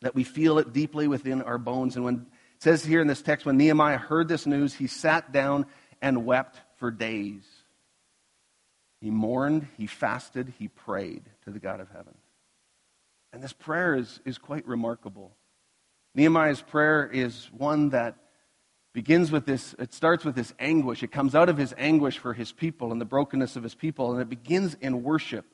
that 0.02 0.16
we 0.16 0.24
feel 0.24 0.60
it 0.60 0.74
deeply 0.74 1.08
within 1.08 1.42
our 1.42 1.58
bones. 1.58 1.96
And 1.96 2.06
when 2.06 2.16
it 2.16 2.64
says 2.64 2.84
here 2.84 3.02
in 3.02 3.08
this 3.08 3.22
text, 3.22 3.46
when 3.46 3.58
Nehemiah 3.58 3.98
heard 3.98 4.28
this 4.28 4.46
news, 4.46 4.74
he 4.74 4.88
sat 4.88 5.32
down 5.32 5.66
and 6.02 6.26
wept 6.26 6.62
for 6.78 6.92
days. 6.92 7.44
He 9.02 9.12
mourned, 9.12 9.68
he 9.78 9.88
fasted, 9.88 10.54
he 10.58 10.68
prayed 10.68 11.24
to 11.46 11.52
the 11.52 11.60
God 11.60 11.80
of 11.80 11.90
heaven. 11.90 12.16
And 13.34 13.44
this 13.44 13.54
prayer 13.54 13.96
is, 13.96 14.20
is 14.26 14.38
quite 14.38 14.68
remarkable. 14.68 15.36
Nehemiah's 16.16 16.62
prayer 16.62 17.08
is 17.12 17.50
one 17.56 17.90
that 17.90 18.16
begins 18.94 19.32
with 19.32 19.46
this, 19.46 19.76
it 19.78 19.94
starts 19.94 20.26
with 20.26 20.34
this 20.34 20.54
anguish. 20.58 21.04
It 21.04 21.12
comes 21.12 21.36
out 21.36 21.50
of 21.50 21.58
his 21.58 21.76
anguish 21.78 22.18
for 22.18 22.34
his 22.34 22.52
people 22.52 22.92
and 22.92 23.00
the 23.00 23.06
brokenness 23.06 23.56
of 23.56 23.62
his 23.62 23.76
people, 23.76 24.14
and 24.14 24.22
it 24.22 24.30
begins 24.30 24.76
in 24.82 25.04
worship 25.04 25.46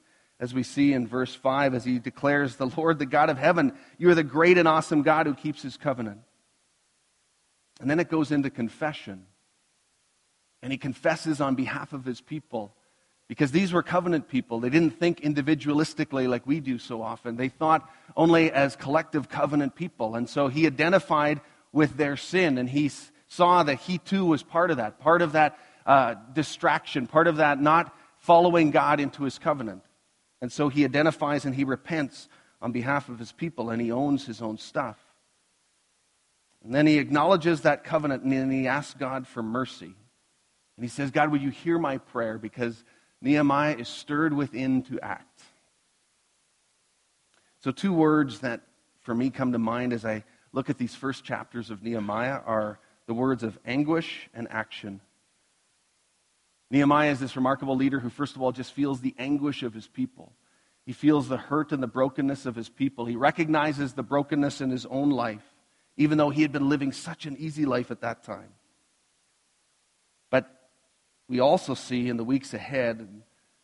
as 0.43 0.53
we 0.53 0.61
see 0.61 0.91
in 0.91 1.07
verse 1.07 1.33
5, 1.33 1.73
as 1.73 1.85
he 1.85 1.99
declares, 1.99 2.57
The 2.57 2.65
Lord, 2.65 2.99
the 2.99 3.05
God 3.05 3.29
of 3.29 3.37
heaven, 3.37 3.71
you 3.97 4.09
are 4.09 4.13
the 4.13 4.25
great 4.25 4.57
and 4.57 4.67
awesome 4.67 5.01
God 5.01 5.25
who 5.25 5.35
keeps 5.35 5.61
his 5.61 5.77
covenant. 5.77 6.19
And 7.79 7.89
then 7.89 7.97
it 7.97 8.09
goes 8.09 8.29
into 8.29 8.49
confession. 8.49 9.25
And 10.61 10.73
he 10.73 10.77
confesses 10.77 11.39
on 11.39 11.55
behalf 11.55 11.93
of 11.93 12.03
his 12.03 12.19
people 12.19 12.75
because 13.29 13.51
these 13.51 13.71
were 13.71 13.83
covenant 13.83 14.27
people. 14.27 14.59
They 14.59 14.69
didn't 14.69 14.99
think 14.99 15.21
individualistically 15.21 16.27
like 16.27 16.45
we 16.45 16.59
do 16.59 16.77
so 16.77 17.01
often, 17.01 17.37
they 17.37 17.47
thought 17.47 17.89
only 18.17 18.51
as 18.51 18.75
collective 18.75 19.29
covenant 19.29 19.75
people. 19.75 20.15
And 20.15 20.29
so 20.29 20.49
he 20.49 20.67
identified 20.67 21.39
with 21.71 21.95
their 21.95 22.17
sin 22.17 22.57
and 22.57 22.69
he 22.69 22.91
saw 23.29 23.63
that 23.63 23.75
he 23.75 23.97
too 23.97 24.25
was 24.25 24.43
part 24.43 24.71
of 24.71 24.77
that, 24.77 24.99
part 24.99 25.21
of 25.21 25.31
that 25.31 25.57
uh, 25.85 26.15
distraction, 26.33 27.07
part 27.07 27.27
of 27.27 27.37
that 27.37 27.61
not 27.61 27.95
following 28.17 28.71
God 28.71 28.99
into 28.99 29.23
his 29.23 29.39
covenant. 29.39 29.83
And 30.43 30.51
so 30.51 30.67
he 30.67 30.83
identifies 30.83 31.45
and 31.45 31.55
he 31.55 31.63
repents 31.63 32.27
on 32.61 32.73
behalf 32.73 33.07
of 33.07 33.17
his 33.17 33.31
people 33.31 33.69
and 33.69 33.81
he 33.81 33.93
owns 33.93 34.25
his 34.25 34.41
own 34.41 34.57
stuff. 34.57 34.97
And 36.61 36.75
then 36.75 36.85
he 36.85 36.97
acknowledges 36.97 37.61
that 37.61 37.85
covenant 37.85 38.23
and 38.23 38.51
he 38.51 38.67
asks 38.67 38.93
God 38.93 39.25
for 39.25 39.41
mercy. 39.41 39.95
And 40.75 40.83
he 40.83 40.89
says, 40.89 41.11
God, 41.11 41.31
will 41.31 41.39
you 41.39 41.49
hear 41.49 41.79
my 41.79 41.97
prayer? 41.97 42.37
Because 42.37 42.83
Nehemiah 43.21 43.77
is 43.77 43.87
stirred 43.87 44.33
within 44.33 44.81
to 44.83 44.99
act. 44.99 45.43
So, 47.61 47.71
two 47.71 47.93
words 47.93 48.41
that 48.41 48.63
for 48.99 49.15
me 49.15 49.29
come 49.29 49.53
to 49.53 49.59
mind 49.59 49.93
as 49.93 50.03
I 50.03 50.25
look 50.51 50.69
at 50.69 50.77
these 50.77 50.93
first 50.93 51.23
chapters 51.23 51.69
of 51.69 51.83
Nehemiah 51.83 52.41
are 52.45 52.79
the 53.05 53.13
words 53.13 53.43
of 53.43 53.57
anguish 53.65 54.29
and 54.33 54.49
action. 54.51 54.99
Nehemiah 56.73 57.11
is 57.11 57.19
this 57.19 57.35
remarkable 57.35 57.75
leader 57.75 57.99
who, 57.99 58.09
first 58.09 58.35
of 58.35 58.41
all, 58.41 58.51
just 58.51 58.73
feels 58.73 58.99
the 58.99 59.13
anguish 59.19 59.61
of 59.61 59.75
his 59.75 59.87
people. 59.87 60.33
He 60.87 60.91
feels 60.91 61.27
the 61.27 61.37
hurt 61.37 61.71
and 61.71 61.83
the 61.83 61.87
brokenness 61.87 62.47
of 62.47 62.55
his 62.55 62.67
people. 62.67 63.05
He 63.05 63.15
recognizes 63.15 63.93
the 63.93 64.01
brokenness 64.01 64.59
in 64.59 64.71
his 64.71 64.87
own 64.87 65.11
life, 65.11 65.45
even 65.97 66.17
though 66.17 66.31
he 66.31 66.41
had 66.41 66.51
been 66.51 66.69
living 66.69 66.91
such 66.91 67.27
an 67.27 67.37
easy 67.37 67.67
life 67.67 67.91
at 67.91 68.01
that 68.01 68.23
time. 68.23 68.55
But 70.31 70.49
we 71.29 71.39
also 71.39 71.75
see 71.75 72.09
in 72.09 72.17
the 72.17 72.23
weeks 72.23 72.55
ahead 72.55 73.07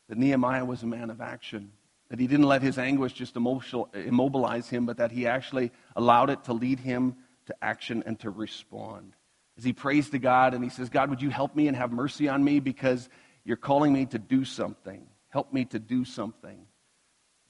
that 0.08 0.18
Nehemiah 0.20 0.64
was 0.64 0.84
a 0.84 0.88
man 0.88 1.10
of 1.10 1.20
action, 1.20 1.72
that 2.10 2.20
he 2.20 2.28
didn't 2.28 2.46
let 2.46 2.62
his 2.62 2.78
anguish 2.78 3.14
just 3.14 3.36
immobilize 3.36 4.70
him, 4.70 4.86
but 4.86 4.98
that 4.98 5.12
he 5.12 5.26
actually 5.26 5.72
allowed 5.96 6.30
it 6.30 6.44
to 6.44 6.54
lead 6.54 6.80
him 6.80 7.16
to 7.48 7.56
action 7.60 8.04
and 8.06 8.20
to 8.20 8.30
respond 8.30 9.16
as 9.60 9.66
he 9.66 9.74
prays 9.74 10.10
to 10.12 10.20
God 10.20 10.54
and 10.54 10.64
he 10.64 10.70
says, 10.70 10.88
God, 10.88 11.10
would 11.10 11.22
you 11.22 11.30
help 11.30 11.54
me 11.54 11.68
and 11.68 11.76
have 11.76 11.92
mercy 11.92 12.30
on 12.30 12.42
me 12.42 12.62
because 12.62 13.10
you're 13.44 13.58
calling 13.58 13.92
me 13.92 14.06
to 14.06 14.18
do 14.18 14.46
something. 14.46 15.06
Help 15.28 15.52
me 15.52 15.66
to 15.66 15.80
do 15.80 16.06
something. 16.06 16.66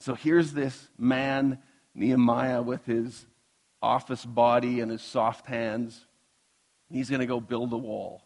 So 0.00 0.16
here's 0.16 0.52
this 0.52 0.88
man, 0.98 1.60
Nehemiah, 1.94 2.62
with 2.62 2.84
his 2.84 3.26
office 3.80 4.24
body 4.24 4.80
and 4.80 4.90
his 4.90 5.02
soft 5.02 5.46
hands. 5.46 6.04
He's 6.88 7.08
going 7.08 7.20
to 7.20 7.26
go 7.26 7.38
build 7.38 7.72
a 7.72 7.78
wall 7.78 8.22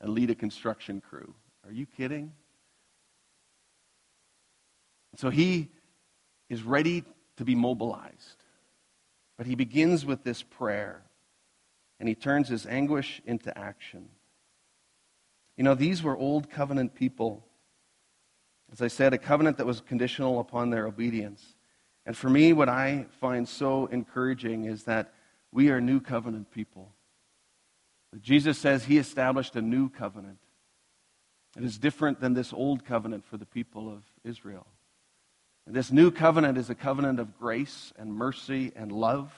and 0.00 0.10
lead 0.12 0.30
a 0.30 0.34
construction 0.34 1.00
crew. 1.00 1.32
Are 1.64 1.72
you 1.72 1.86
kidding? 1.86 2.32
So 5.14 5.30
he 5.30 5.70
is 6.48 6.64
ready 6.64 7.04
to 7.36 7.44
be 7.44 7.54
mobilized. 7.54 8.42
But 9.38 9.46
he 9.46 9.54
begins 9.54 10.04
with 10.04 10.24
this 10.24 10.42
prayer 10.42 11.05
and 11.98 12.08
he 12.08 12.14
turns 12.14 12.48
his 12.48 12.66
anguish 12.66 13.20
into 13.24 13.56
action. 13.56 14.08
You 15.56 15.64
know, 15.64 15.74
these 15.74 16.02
were 16.02 16.16
old 16.16 16.50
covenant 16.50 16.94
people. 16.94 17.44
As 18.70 18.82
I 18.82 18.88
said, 18.88 19.14
a 19.14 19.18
covenant 19.18 19.56
that 19.58 19.66
was 19.66 19.80
conditional 19.80 20.40
upon 20.40 20.70
their 20.70 20.86
obedience. 20.86 21.54
And 22.04 22.16
for 22.16 22.28
me, 22.28 22.52
what 22.52 22.68
I 22.68 23.06
find 23.20 23.48
so 23.48 23.86
encouraging 23.86 24.64
is 24.64 24.84
that 24.84 25.12
we 25.52 25.70
are 25.70 25.80
new 25.80 26.00
covenant 26.00 26.50
people. 26.50 26.92
Jesus 28.20 28.58
says 28.58 28.84
he 28.84 28.98
established 28.98 29.56
a 29.56 29.62
new 29.62 29.88
covenant. 29.88 30.38
It 31.56 31.64
is 31.64 31.78
different 31.78 32.20
than 32.20 32.34
this 32.34 32.52
old 32.52 32.84
covenant 32.84 33.24
for 33.24 33.36
the 33.36 33.46
people 33.46 33.88
of 33.88 34.04
Israel. 34.24 34.66
And 35.66 35.74
this 35.74 35.90
new 35.90 36.10
covenant 36.10 36.58
is 36.58 36.70
a 36.70 36.74
covenant 36.74 37.18
of 37.18 37.38
grace 37.38 37.92
and 37.98 38.12
mercy 38.12 38.72
and 38.76 38.92
love. 38.92 39.32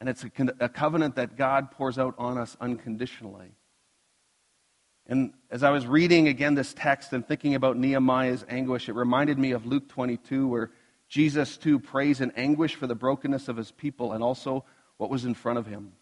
And 0.00 0.08
it's 0.08 0.24
a, 0.24 0.30
a 0.60 0.68
covenant 0.68 1.16
that 1.16 1.36
God 1.36 1.70
pours 1.70 1.98
out 1.98 2.14
on 2.18 2.38
us 2.38 2.56
unconditionally. 2.60 3.52
And 5.06 5.34
as 5.50 5.62
I 5.62 5.70
was 5.70 5.86
reading 5.86 6.28
again 6.28 6.54
this 6.54 6.72
text 6.74 7.12
and 7.12 7.26
thinking 7.26 7.54
about 7.54 7.76
Nehemiah's 7.76 8.44
anguish, 8.48 8.88
it 8.88 8.94
reminded 8.94 9.38
me 9.38 9.52
of 9.52 9.66
Luke 9.66 9.88
22, 9.88 10.48
where 10.48 10.70
Jesus 11.08 11.56
too 11.56 11.78
prays 11.78 12.20
in 12.20 12.30
anguish 12.32 12.74
for 12.74 12.86
the 12.86 12.94
brokenness 12.94 13.48
of 13.48 13.56
his 13.56 13.70
people 13.70 14.12
and 14.12 14.24
also 14.24 14.64
what 14.96 15.10
was 15.10 15.24
in 15.24 15.34
front 15.34 15.58
of 15.58 15.66
him. 15.66 15.92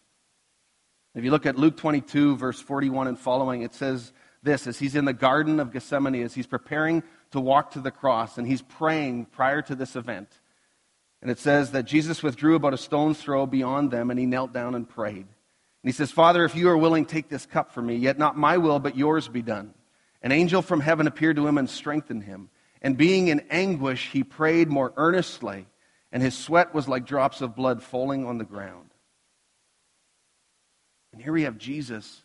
If 1.15 1.23
you 1.23 1.31
look 1.31 1.45
at 1.45 1.57
Luke 1.57 1.77
22, 1.77 2.37
verse 2.37 2.59
41 2.59 3.07
and 3.07 3.19
following, 3.19 3.61
it 3.61 3.73
says 3.73 4.13
this 4.41 4.67
as 4.67 4.79
he's 4.79 4.95
in 4.95 5.05
the 5.05 5.13
Garden 5.13 5.59
of 5.59 5.71
Gethsemane, 5.71 6.23
as 6.23 6.33
he's 6.33 6.47
preparing 6.47 7.03
to 7.31 7.39
walk 7.39 7.71
to 7.71 7.81
the 7.81 7.91
cross, 7.91 8.37
and 8.37 8.47
he's 8.47 8.61
praying 8.61 9.25
prior 9.25 9.61
to 9.63 9.75
this 9.75 9.95
event. 9.95 10.29
And 11.23 11.31
it 11.31 11.39
says 11.39 11.71
that 11.71 11.85
Jesus 11.85 12.21
withdrew 12.21 12.55
about 12.55 12.73
a 12.73 12.77
stone's 12.77 13.17
throw 13.17 13.45
beyond 13.45 13.91
them, 13.91 14.11
and 14.11 14.19
he 14.19 14.25
knelt 14.25 14.51
down 14.51 14.75
and 14.75 14.87
prayed. 14.87 15.15
And 15.15 15.25
he 15.85 15.93
says, 15.93 16.11
Father, 16.11 16.43
if 16.43 16.53
you 16.53 16.67
are 16.67 16.77
willing, 16.77 17.05
take 17.05 17.29
this 17.29 17.45
cup 17.45 17.71
from 17.71 17.85
me, 17.85 17.95
yet 17.95 18.17
not 18.19 18.37
my 18.37 18.57
will, 18.57 18.77
but 18.77 18.97
yours 18.97 19.29
be 19.29 19.41
done. 19.41 19.73
An 20.21 20.33
angel 20.33 20.61
from 20.61 20.81
heaven 20.81 21.07
appeared 21.07 21.37
to 21.37 21.47
him 21.47 21.57
and 21.57 21.69
strengthened 21.69 22.23
him. 22.23 22.49
And 22.81 22.97
being 22.97 23.29
in 23.29 23.39
anguish, 23.49 24.09
he 24.11 24.25
prayed 24.25 24.67
more 24.67 24.91
earnestly, 24.97 25.65
and 26.11 26.21
his 26.21 26.37
sweat 26.37 26.73
was 26.73 26.89
like 26.89 27.05
drops 27.05 27.39
of 27.39 27.55
blood 27.55 27.81
falling 27.81 28.25
on 28.25 28.37
the 28.37 28.43
ground. 28.43 28.89
And 31.13 31.21
here 31.21 31.31
we 31.31 31.43
have 31.43 31.57
Jesus 31.57 32.21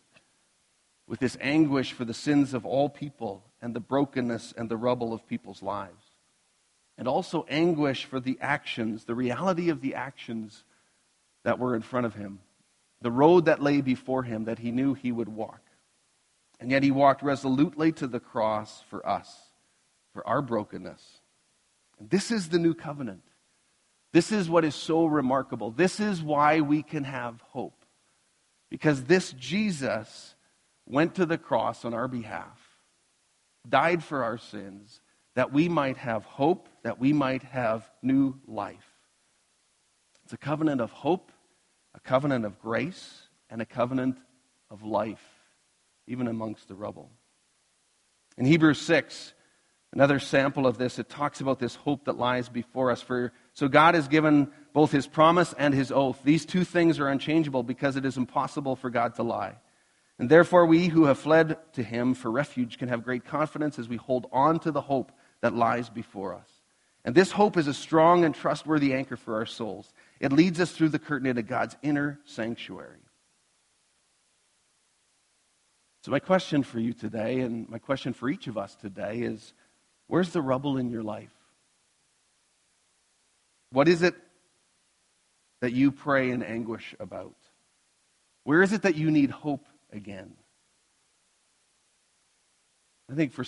with 1.07 1.21
this 1.21 1.37
anguish 1.39 1.93
for 1.93 2.03
the 2.03 2.13
sins 2.13 2.53
of 2.53 2.65
all 2.65 2.89
people 2.89 3.45
and 3.61 3.73
the 3.73 3.79
brokenness 3.79 4.53
and 4.57 4.67
the 4.67 4.75
rubble 4.75 5.13
of 5.13 5.25
people's 5.25 5.63
lives 5.63 6.08
and 6.99 7.07
also 7.07 7.45
anguish 7.49 8.03
for 8.03 8.19
the 8.19 8.37
actions, 8.41 9.05
the 9.05 9.15
reality 9.15 9.69
of 9.69 9.79
the 9.79 9.95
actions 9.95 10.65
that 11.45 11.57
were 11.57 11.73
in 11.73 11.81
front 11.81 12.05
of 12.05 12.13
him, 12.13 12.39
the 13.01 13.09
road 13.09 13.45
that 13.45 13.63
lay 13.63 13.79
before 13.79 14.23
him 14.23 14.43
that 14.43 14.59
he 14.59 14.69
knew 14.69 14.93
he 14.93 15.13
would 15.13 15.29
walk. 15.29 15.61
And 16.59 16.69
yet 16.69 16.83
he 16.83 16.91
walked 16.91 17.23
resolutely 17.23 17.93
to 17.93 18.07
the 18.07 18.19
cross 18.19 18.83
for 18.89 19.07
us, 19.07 19.33
for 20.13 20.27
our 20.27 20.41
brokenness. 20.41 21.21
And 21.99 22.09
this 22.09 22.31
is 22.31 22.49
the 22.49 22.59
new 22.59 22.73
covenant. 22.73 23.23
This 24.11 24.33
is 24.33 24.49
what 24.49 24.65
is 24.65 24.75
so 24.75 25.05
remarkable. 25.05 25.71
This 25.71 26.01
is 26.01 26.21
why 26.21 26.59
we 26.59 26.83
can 26.83 27.05
have 27.05 27.39
hope. 27.39 27.85
Because 28.69 29.05
this 29.05 29.31
Jesus 29.31 30.35
went 30.85 31.15
to 31.15 31.25
the 31.25 31.37
cross 31.37 31.85
on 31.85 31.93
our 31.93 32.09
behalf, 32.09 32.59
died 33.67 34.03
for 34.03 34.21
our 34.21 34.37
sins, 34.37 34.99
that 35.39 35.53
we 35.53 35.69
might 35.69 35.95
have 35.95 36.25
hope, 36.25 36.67
that 36.83 36.99
we 36.99 37.13
might 37.13 37.43
have 37.43 37.89
new 38.01 38.37
life. 38.45 38.93
It's 40.25 40.33
a 40.33 40.37
covenant 40.37 40.81
of 40.81 40.91
hope, 40.91 41.31
a 41.95 41.99
covenant 42.01 42.43
of 42.43 42.59
grace, 42.59 43.21
and 43.49 43.61
a 43.61 43.65
covenant 43.65 44.17
of 44.69 44.83
life, 44.83 45.23
even 46.07 46.27
amongst 46.27 46.67
the 46.67 46.75
rubble. 46.75 47.09
In 48.37 48.45
Hebrews 48.45 48.81
6, 48.81 49.33
another 49.93 50.19
sample 50.19 50.67
of 50.67 50.77
this, 50.77 50.99
it 50.99 51.07
talks 51.07 51.39
about 51.39 51.57
this 51.57 51.75
hope 51.75 52.03
that 52.03 52.17
lies 52.17 52.49
before 52.49 52.91
us. 52.91 53.01
For 53.01 53.31
so 53.53 53.69
God 53.69 53.95
has 53.95 54.09
given 54.09 54.51
both 54.73 54.91
his 54.91 55.07
promise 55.07 55.53
and 55.57 55.73
his 55.73 55.89
oath. 55.89 56.19
These 56.21 56.47
two 56.47 56.65
things 56.65 56.99
are 56.99 57.07
unchangeable 57.07 57.63
because 57.63 57.95
it 57.95 58.03
is 58.03 58.17
impossible 58.17 58.75
for 58.75 58.89
God 58.89 59.15
to 59.15 59.23
lie. 59.23 59.55
And 60.19 60.29
therefore, 60.29 60.65
we 60.65 60.87
who 60.87 61.05
have 61.05 61.17
fled 61.17 61.55
to 61.75 61.81
him 61.81 62.13
for 62.13 62.29
refuge 62.29 62.77
can 62.77 62.89
have 62.89 63.05
great 63.05 63.23
confidence 63.23 63.79
as 63.79 63.87
we 63.87 63.95
hold 63.95 64.27
on 64.33 64.59
to 64.59 64.71
the 64.71 64.81
hope 64.81 65.13
that 65.41 65.55
lies 65.55 65.89
before 65.89 66.33
us. 66.33 66.49
And 67.05 67.15
this 67.15 67.31
hope 67.31 67.57
is 67.57 67.67
a 67.67 67.73
strong 67.73 68.25
and 68.25 68.35
trustworthy 68.35 68.93
anchor 68.93 69.15
for 69.15 69.35
our 69.35 69.45
souls. 69.45 69.91
It 70.19 70.31
leads 70.31 70.59
us 70.59 70.71
through 70.71 70.89
the 70.89 70.99
curtain 70.99 71.27
into 71.27 71.43
God's 71.43 71.75
inner 71.81 72.19
sanctuary. 72.25 72.99
So, 76.03 76.11
my 76.11 76.19
question 76.19 76.63
for 76.63 76.79
you 76.79 76.93
today, 76.93 77.41
and 77.41 77.69
my 77.69 77.77
question 77.77 78.13
for 78.13 78.29
each 78.29 78.47
of 78.47 78.57
us 78.57 78.75
today, 78.75 79.19
is 79.19 79.53
where's 80.07 80.31
the 80.31 80.41
rubble 80.41 80.77
in 80.77 80.89
your 80.89 81.03
life? 81.03 81.33
What 83.71 83.87
is 83.87 84.01
it 84.01 84.15
that 85.61 85.73
you 85.73 85.91
pray 85.91 86.31
in 86.31 86.41
anguish 86.41 86.95
about? 86.99 87.35
Where 88.43 88.61
is 88.61 88.73
it 88.73 88.83
that 88.83 88.95
you 88.95 89.11
need 89.11 89.29
hope 89.29 89.65
again? 89.91 90.33
I 93.11 93.15
think 93.15 93.33
for 93.33 93.43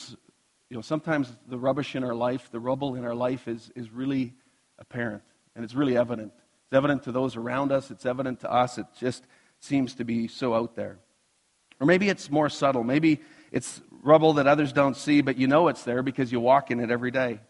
you 0.71 0.77
know 0.77 0.81
sometimes 0.81 1.29
the 1.49 1.57
rubbish 1.57 1.97
in 1.97 2.03
our 2.05 2.15
life, 2.15 2.49
the 2.49 2.59
rubble 2.61 2.95
in 2.95 3.03
our 3.03 3.13
life 3.13 3.49
is 3.49 3.69
is 3.75 3.91
really 3.91 4.33
apparent 4.79 5.21
and 5.53 5.65
it's 5.65 5.75
really 5.75 5.97
evident. 5.97 6.31
It's 6.63 6.77
evident 6.77 7.03
to 7.03 7.11
those 7.11 7.35
around 7.35 7.73
us, 7.73 7.91
it's 7.91 8.05
evident 8.05 8.39
to 8.39 8.49
us. 8.49 8.77
It 8.77 8.85
just 8.97 9.27
seems 9.59 9.95
to 9.95 10.05
be 10.05 10.29
so 10.29 10.53
out 10.53 10.77
there. 10.77 10.97
Or 11.81 11.85
maybe 11.85 12.07
it's 12.07 12.31
more 12.31 12.47
subtle. 12.47 12.85
Maybe 12.85 13.19
it's 13.51 13.81
rubble 14.01 14.31
that 14.33 14.47
others 14.47 14.71
don't 14.71 14.95
see, 14.95 15.19
but 15.19 15.37
you 15.37 15.45
know 15.45 15.67
it's 15.67 15.83
there 15.83 16.03
because 16.03 16.31
you 16.31 16.39
walk 16.39 16.71
in 16.71 16.79
it 16.79 16.89
every 16.89 17.11
day. 17.11 17.41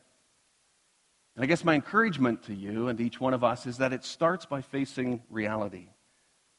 And 1.35 1.43
I 1.43 1.45
guess 1.45 1.63
my 1.63 1.75
encouragement 1.75 2.41
to 2.45 2.55
you 2.55 2.87
and 2.87 2.97
to 2.97 3.05
each 3.05 3.19
one 3.19 3.35
of 3.35 3.43
us 3.43 3.67
is 3.67 3.77
that 3.77 3.93
it 3.93 4.03
starts 4.03 4.47
by 4.47 4.63
facing 4.63 5.21
reality 5.29 5.89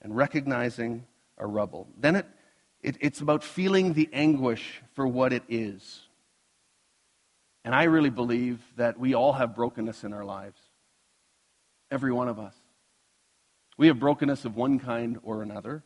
and 0.00 0.14
recognizing 0.14 1.06
a 1.38 1.44
rubble. 1.44 1.88
Then 1.98 2.14
it, 2.14 2.26
it, 2.82 2.98
it's 3.00 3.20
about 3.20 3.42
feeling 3.42 3.94
the 3.94 4.08
anguish 4.12 4.80
for 4.94 5.08
what 5.08 5.32
it 5.32 5.42
is. 5.48 6.02
And 7.64 7.74
I 7.74 7.84
really 7.84 8.10
believe 8.10 8.60
that 8.76 8.98
we 8.98 9.14
all 9.14 9.32
have 9.32 9.54
brokenness 9.54 10.04
in 10.04 10.12
our 10.12 10.24
lives. 10.24 10.60
Every 11.90 12.12
one 12.12 12.28
of 12.28 12.38
us. 12.38 12.54
We 13.76 13.86
have 13.86 13.98
brokenness 13.98 14.44
of 14.44 14.56
one 14.56 14.78
kind 14.78 15.18
or 15.22 15.42
another. 15.42 15.82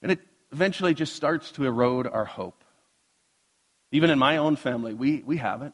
And 0.00 0.12
it 0.12 0.20
eventually 0.50 0.94
just 0.94 1.14
starts 1.14 1.52
to 1.52 1.66
erode 1.66 2.06
our 2.06 2.24
hope. 2.24 2.64
Even 3.90 4.10
in 4.10 4.18
my 4.18 4.38
own 4.38 4.56
family, 4.56 4.94
we, 4.94 5.22
we 5.24 5.36
have 5.36 5.62
it. 5.62 5.72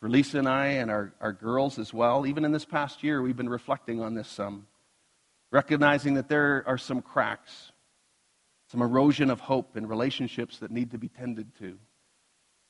For 0.00 0.08
Lisa 0.10 0.38
and 0.38 0.48
I 0.48 0.66
and 0.66 0.90
our, 0.90 1.14
our 1.20 1.32
girls 1.32 1.78
as 1.78 1.94
well, 1.94 2.26
even 2.26 2.44
in 2.44 2.52
this 2.52 2.66
past 2.66 3.02
year, 3.02 3.22
we've 3.22 3.36
been 3.36 3.48
reflecting 3.48 4.02
on 4.02 4.14
this 4.14 4.28
some, 4.28 4.66
recognizing 5.50 6.14
that 6.14 6.28
there 6.28 6.62
are 6.66 6.76
some 6.76 7.00
cracks, 7.00 7.72
some 8.70 8.82
erosion 8.82 9.30
of 9.30 9.40
hope 9.40 9.78
in 9.78 9.86
relationships 9.86 10.58
that 10.58 10.70
need 10.70 10.90
to 10.90 10.98
be 10.98 11.08
tended 11.08 11.54
to. 11.58 11.78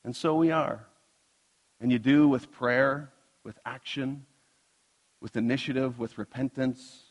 And 0.05 0.15
so 0.15 0.35
we 0.35 0.51
are. 0.51 0.87
And 1.79 1.91
you 1.91 1.99
do 1.99 2.27
with 2.27 2.51
prayer, 2.51 3.11
with 3.43 3.59
action, 3.65 4.25
with 5.21 5.35
initiative, 5.35 5.99
with 5.99 6.17
repentance, 6.17 7.05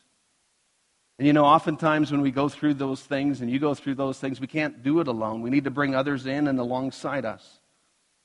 and 1.17 1.25
you 1.25 1.33
know, 1.33 1.45
oftentimes 1.45 2.11
when 2.11 2.21
we 2.21 2.31
go 2.31 2.49
through 2.49 2.73
those 2.73 3.01
things 3.01 3.39
and 3.39 3.49
you 3.49 3.59
go 3.59 3.73
through 3.73 3.95
those 3.95 4.19
things, 4.19 4.41
we 4.41 4.47
can't 4.47 4.83
do 4.83 4.99
it 4.99 5.07
alone. 5.07 5.41
We 5.41 5.49
need 5.49 5.63
to 5.63 5.71
bring 5.71 5.95
others 5.95 6.25
in 6.25 6.47
and 6.47 6.59
alongside 6.59 7.25
us. 7.25 7.61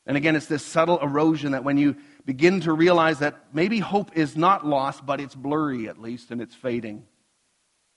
And 0.07 0.17
again, 0.17 0.35
it's 0.35 0.47
this 0.47 0.65
subtle 0.65 0.99
erosion 0.99 1.53
that 1.53 1.63
when 1.63 1.79
you 1.79 1.97
begin 2.25 2.61
to 2.63 2.73
realize 2.73 3.21
that 3.21 3.37
maybe 3.53 3.79
hope 3.79 4.17
is 4.17 4.37
not 4.37 4.67
lost, 4.67 5.07
but 5.07 5.21
it's 5.21 5.35
blurry 5.35 5.89
at 5.89 5.99
least, 5.99 6.33
and 6.33 6.41
it's 6.41 6.55
fading, 6.55 7.05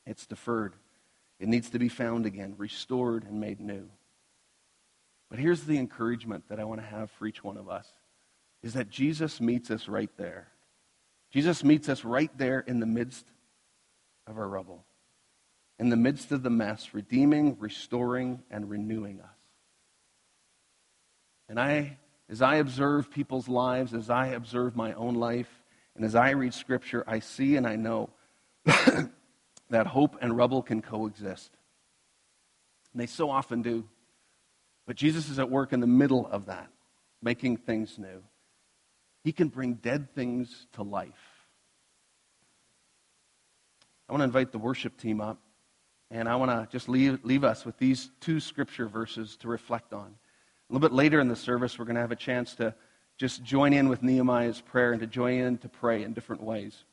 it's 0.06 0.28
deferred. 0.28 0.76
It 1.40 1.48
needs 1.48 1.72
to 1.72 1.80
be 1.80 1.90
found 1.90 2.26
again, 2.26 2.54
restored, 2.58 3.24
and 3.24 3.40
made 3.40 3.60
new. 3.60 3.90
But 5.30 5.40
here's 5.40 5.64
the 5.64 5.78
encouragement 5.78 6.50
that 6.50 6.60
I 6.60 6.66
want 6.66 6.82
to 6.82 6.88
have 6.88 7.10
for 7.12 7.26
each 7.26 7.44
one 7.44 7.58
of 7.58 7.68
us 7.68 7.88
is 8.64 8.74
that 8.74 8.90
Jesus 8.90 9.42
meets 9.42 9.70
us 9.70 9.88
right 9.88 10.10
there. 10.18 10.48
Jesus 11.32 11.64
meets 11.64 11.90
us 11.90 12.06
right 12.06 12.36
there 12.38 12.62
in 12.62 12.80
the 12.80 12.86
midst 12.86 13.26
of 14.26 14.38
our 14.38 14.48
rubble, 14.48 14.86
in 15.78 15.90
the 15.90 15.98
midst 15.98 16.32
of 16.32 16.44
the 16.44 16.50
mess, 16.50 16.94
redeeming, 16.94 17.58
restoring, 17.60 18.42
and 18.50 18.70
renewing 18.70 19.20
us. 19.20 19.28
And 21.50 21.60
I, 21.60 21.98
as 22.30 22.42
I 22.42 22.56
observe 22.56 23.12
people's 23.12 23.50
lives, 23.50 23.94
as 23.94 24.10
I 24.10 24.28
observe 24.28 24.76
my 24.76 24.94
own 24.94 25.16
life, 25.16 25.50
and 25.96 26.06
as 26.06 26.16
I 26.16 26.32
read 26.32 26.54
Scripture, 26.54 27.04
I 27.06 27.20
see 27.20 27.58
and 27.58 27.68
I 27.68 27.76
know 27.76 28.10
that 28.66 29.88
hope 29.88 30.18
and 30.22 30.38
rubble 30.38 30.62
can 30.62 30.82
coexist. 30.82 31.52
And 32.94 33.02
they 33.02 33.08
so 33.08 33.30
often 33.30 33.62
do. 33.62 33.86
But 34.86 34.96
Jesus 34.96 35.30
is 35.30 35.40
at 35.40 35.50
work 35.50 35.74
in 35.74 35.80
the 35.80 35.88
middle 35.88 36.28
of 36.28 36.46
that, 36.46 36.70
making 37.22 37.58
things 37.58 37.98
new. 37.98 38.24
He 39.24 39.32
can 39.32 39.48
bring 39.48 39.76
dead 39.76 40.14
things 40.14 40.68
to 40.74 40.84
life. 40.84 41.12
I 44.10 44.14
want 44.14 44.22
to 44.22 44.26
invite 44.26 44.52
the 44.52 44.60
worship 44.60 44.98
team 44.98 45.22
up, 45.22 45.40
and 46.12 46.28
I 46.28 46.36
want 46.36 46.52
to 46.52 46.68
just 46.72 46.90
leave, 46.90 47.20
leave 47.24 47.44
us 47.44 47.66
with 47.66 47.78
these 47.78 48.10
two 48.20 48.40
scripture 48.40 48.88
verses 48.88 49.38
to 49.38 49.48
reflect 49.48 49.94
on. 49.94 50.16
A 50.70 50.74
little 50.74 50.88
bit 50.88 50.96
later 50.96 51.20
in 51.20 51.30
the 51.30 51.36
service, 51.36 51.80
we're 51.80 51.86
going 51.86 51.96
to 51.96 52.02
have 52.02 52.12
a 52.12 52.18
chance 52.18 52.56
to 52.56 52.76
just 53.18 53.44
join 53.44 53.74
in 53.74 53.90
with 53.90 54.04
Nehemiah's 54.04 54.60
prayer 54.60 54.92
and 54.92 55.00
to 55.00 55.08
join 55.08 55.40
in 55.40 55.58
to 55.60 55.70
pray 55.70 56.04
in 56.04 56.14
different 56.14 56.44
ways. 56.44 56.84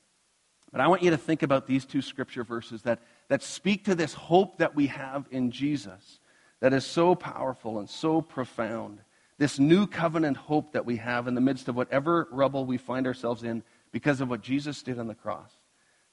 But 0.70 0.80
I 0.80 0.86
want 0.86 1.02
you 1.02 1.10
to 1.10 1.16
think 1.16 1.42
about 1.42 1.66
these 1.66 1.84
two 1.84 2.02
scripture 2.02 2.44
verses 2.44 2.82
that, 2.82 3.00
that 3.28 3.42
speak 3.42 3.86
to 3.86 3.94
this 3.94 4.14
hope 4.14 4.58
that 4.58 4.76
we 4.76 4.86
have 4.86 5.26
in 5.30 5.50
Jesus 5.50 6.20
that 6.60 6.72
is 6.72 6.84
so 6.84 7.14
powerful 7.14 7.78
and 7.78 7.90
so 7.90 8.20
profound. 8.20 9.00
This 9.40 9.58
new 9.58 9.86
covenant 9.86 10.36
hope 10.36 10.72
that 10.72 10.84
we 10.84 10.96
have 10.96 11.26
in 11.26 11.34
the 11.34 11.40
midst 11.40 11.68
of 11.68 11.74
whatever 11.74 12.28
rubble 12.30 12.66
we 12.66 12.76
find 12.76 13.06
ourselves 13.06 13.42
in 13.42 13.62
because 13.90 14.20
of 14.20 14.28
what 14.28 14.42
Jesus 14.42 14.82
did 14.82 14.98
on 14.98 15.06
the 15.06 15.14
cross. 15.14 15.50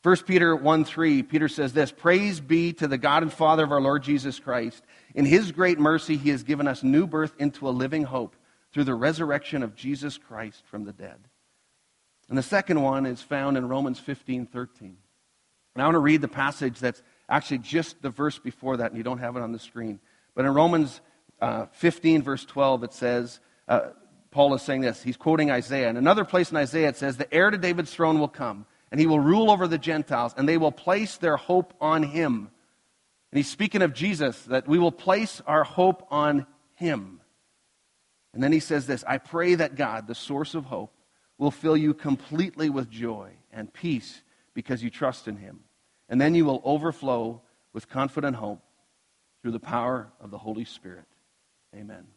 1 0.04 0.16
Peter 0.20 0.56
1 0.56 0.86
3, 0.86 1.24
Peter 1.24 1.50
says 1.50 1.74
this 1.74 1.92
Praise 1.92 2.40
be 2.40 2.72
to 2.72 2.88
the 2.88 2.98
God 2.98 3.24
and 3.24 3.34
Father 3.34 3.66
of 3.66 3.74
our 3.74 3.82
Lord 3.82 4.02
Jesus 4.02 4.40
Christ. 4.40 4.82
In 5.14 5.26
his 5.26 5.52
great 5.52 5.78
mercy, 5.78 6.16
he 6.16 6.30
has 6.30 6.44
given 6.44 6.70
us 6.70 6.84
new 6.84 7.06
birth 7.06 7.36
into 7.38 7.68
a 7.68 7.70
living 7.70 8.04
hope 8.04 8.38
through 8.72 8.86
the 8.86 8.96
resurrection 8.96 9.62
of 9.62 9.76
Jesus 9.76 10.18
Christ 10.18 10.64
from 10.68 10.86
the 10.86 10.94
dead. 10.94 11.20
And 12.30 12.38
the 12.38 12.44
second 12.44 12.82
one 12.82 13.06
is 13.06 13.22
found 13.22 13.58
in 13.58 13.68
Romans 13.68 14.00
15 14.00 14.46
13. 14.46 14.96
And 15.76 15.82
I 15.82 15.86
want 15.86 15.96
to 15.96 16.00
read 16.00 16.22
the 16.22 16.30
passage 16.30 16.80
that's 16.80 17.04
actually 17.28 17.58
just 17.58 18.02
the 18.02 18.10
verse 18.10 18.40
before 18.40 18.78
that, 18.78 18.92
and 18.92 18.98
you 18.98 19.04
don't 19.04 19.18
have 19.18 19.36
it 19.36 19.44
on 19.44 19.52
the 19.52 19.60
screen. 19.60 20.00
But 20.34 20.46
in 20.46 20.54
Romans 20.54 21.02
uh, 21.42 21.66
15, 21.72 22.24
verse 22.24 22.46
12, 22.46 22.84
it 22.86 22.94
says, 22.94 23.40
uh, 23.68 23.90
Paul 24.32 24.54
is 24.54 24.62
saying 24.62 24.82
this. 24.82 25.02
He's 25.02 25.18
quoting 25.18 25.52
Isaiah. 25.52 25.90
In 25.90 25.98
another 25.98 26.26
place 26.26 26.52
in 26.52 26.58
Isaiah, 26.58 26.90
it 26.90 26.98
says, 26.98 27.18
The 27.18 27.34
heir 27.34 27.50
to 27.50 27.58
David's 27.58 27.94
throne 27.94 28.20
will 28.20 28.28
come 28.28 28.66
and 28.92 29.00
he 29.00 29.08
will 29.08 29.20
rule 29.20 29.52
over 29.52 29.68
the 29.68 29.78
Gentiles, 29.78 30.34
and 30.38 30.48
they 30.48 30.58
will 30.58 30.72
place 30.72 31.18
their 31.18 31.38
hope 31.38 31.74
on 31.82 32.04
him. 32.04 32.50
And 33.32 33.38
he's 33.38 33.50
speaking 33.50 33.82
of 33.82 33.94
Jesus, 33.94 34.42
that 34.44 34.68
we 34.68 34.80
will 34.80 34.92
place 34.92 35.42
our 35.46 35.64
hope 35.64 36.08
on 36.10 36.46
him. 36.76 37.20
And 38.34 38.42
then 38.42 38.54
he 38.54 38.60
says 38.60 38.88
this 38.88 39.04
I 39.06 39.18
pray 39.18 39.56
that 39.56 39.76
God, 39.76 40.08
the 40.08 40.16
source 40.16 40.56
of 40.56 40.66
hope, 40.66 40.94
will 41.38 41.52
fill 41.52 41.76
you 41.76 41.94
completely 41.94 42.70
with 42.70 42.90
joy 42.90 43.32
and 43.52 43.74
peace 43.74 44.22
because 44.54 44.82
you 44.82 44.90
trust 44.90 45.28
in 45.28 45.38
him. 45.38 45.62
And 46.10 46.22
then 46.22 46.36
you 46.36 46.46
will 46.46 46.62
overflow 46.64 47.42
with 47.74 47.90
confident 47.90 48.38
hope 48.38 48.62
through 49.42 49.52
the 49.52 49.60
power 49.60 50.12
of 50.22 50.32
the 50.32 50.38
Holy 50.38 50.66
Spirit. 50.66 51.06
Amen. 51.78 52.17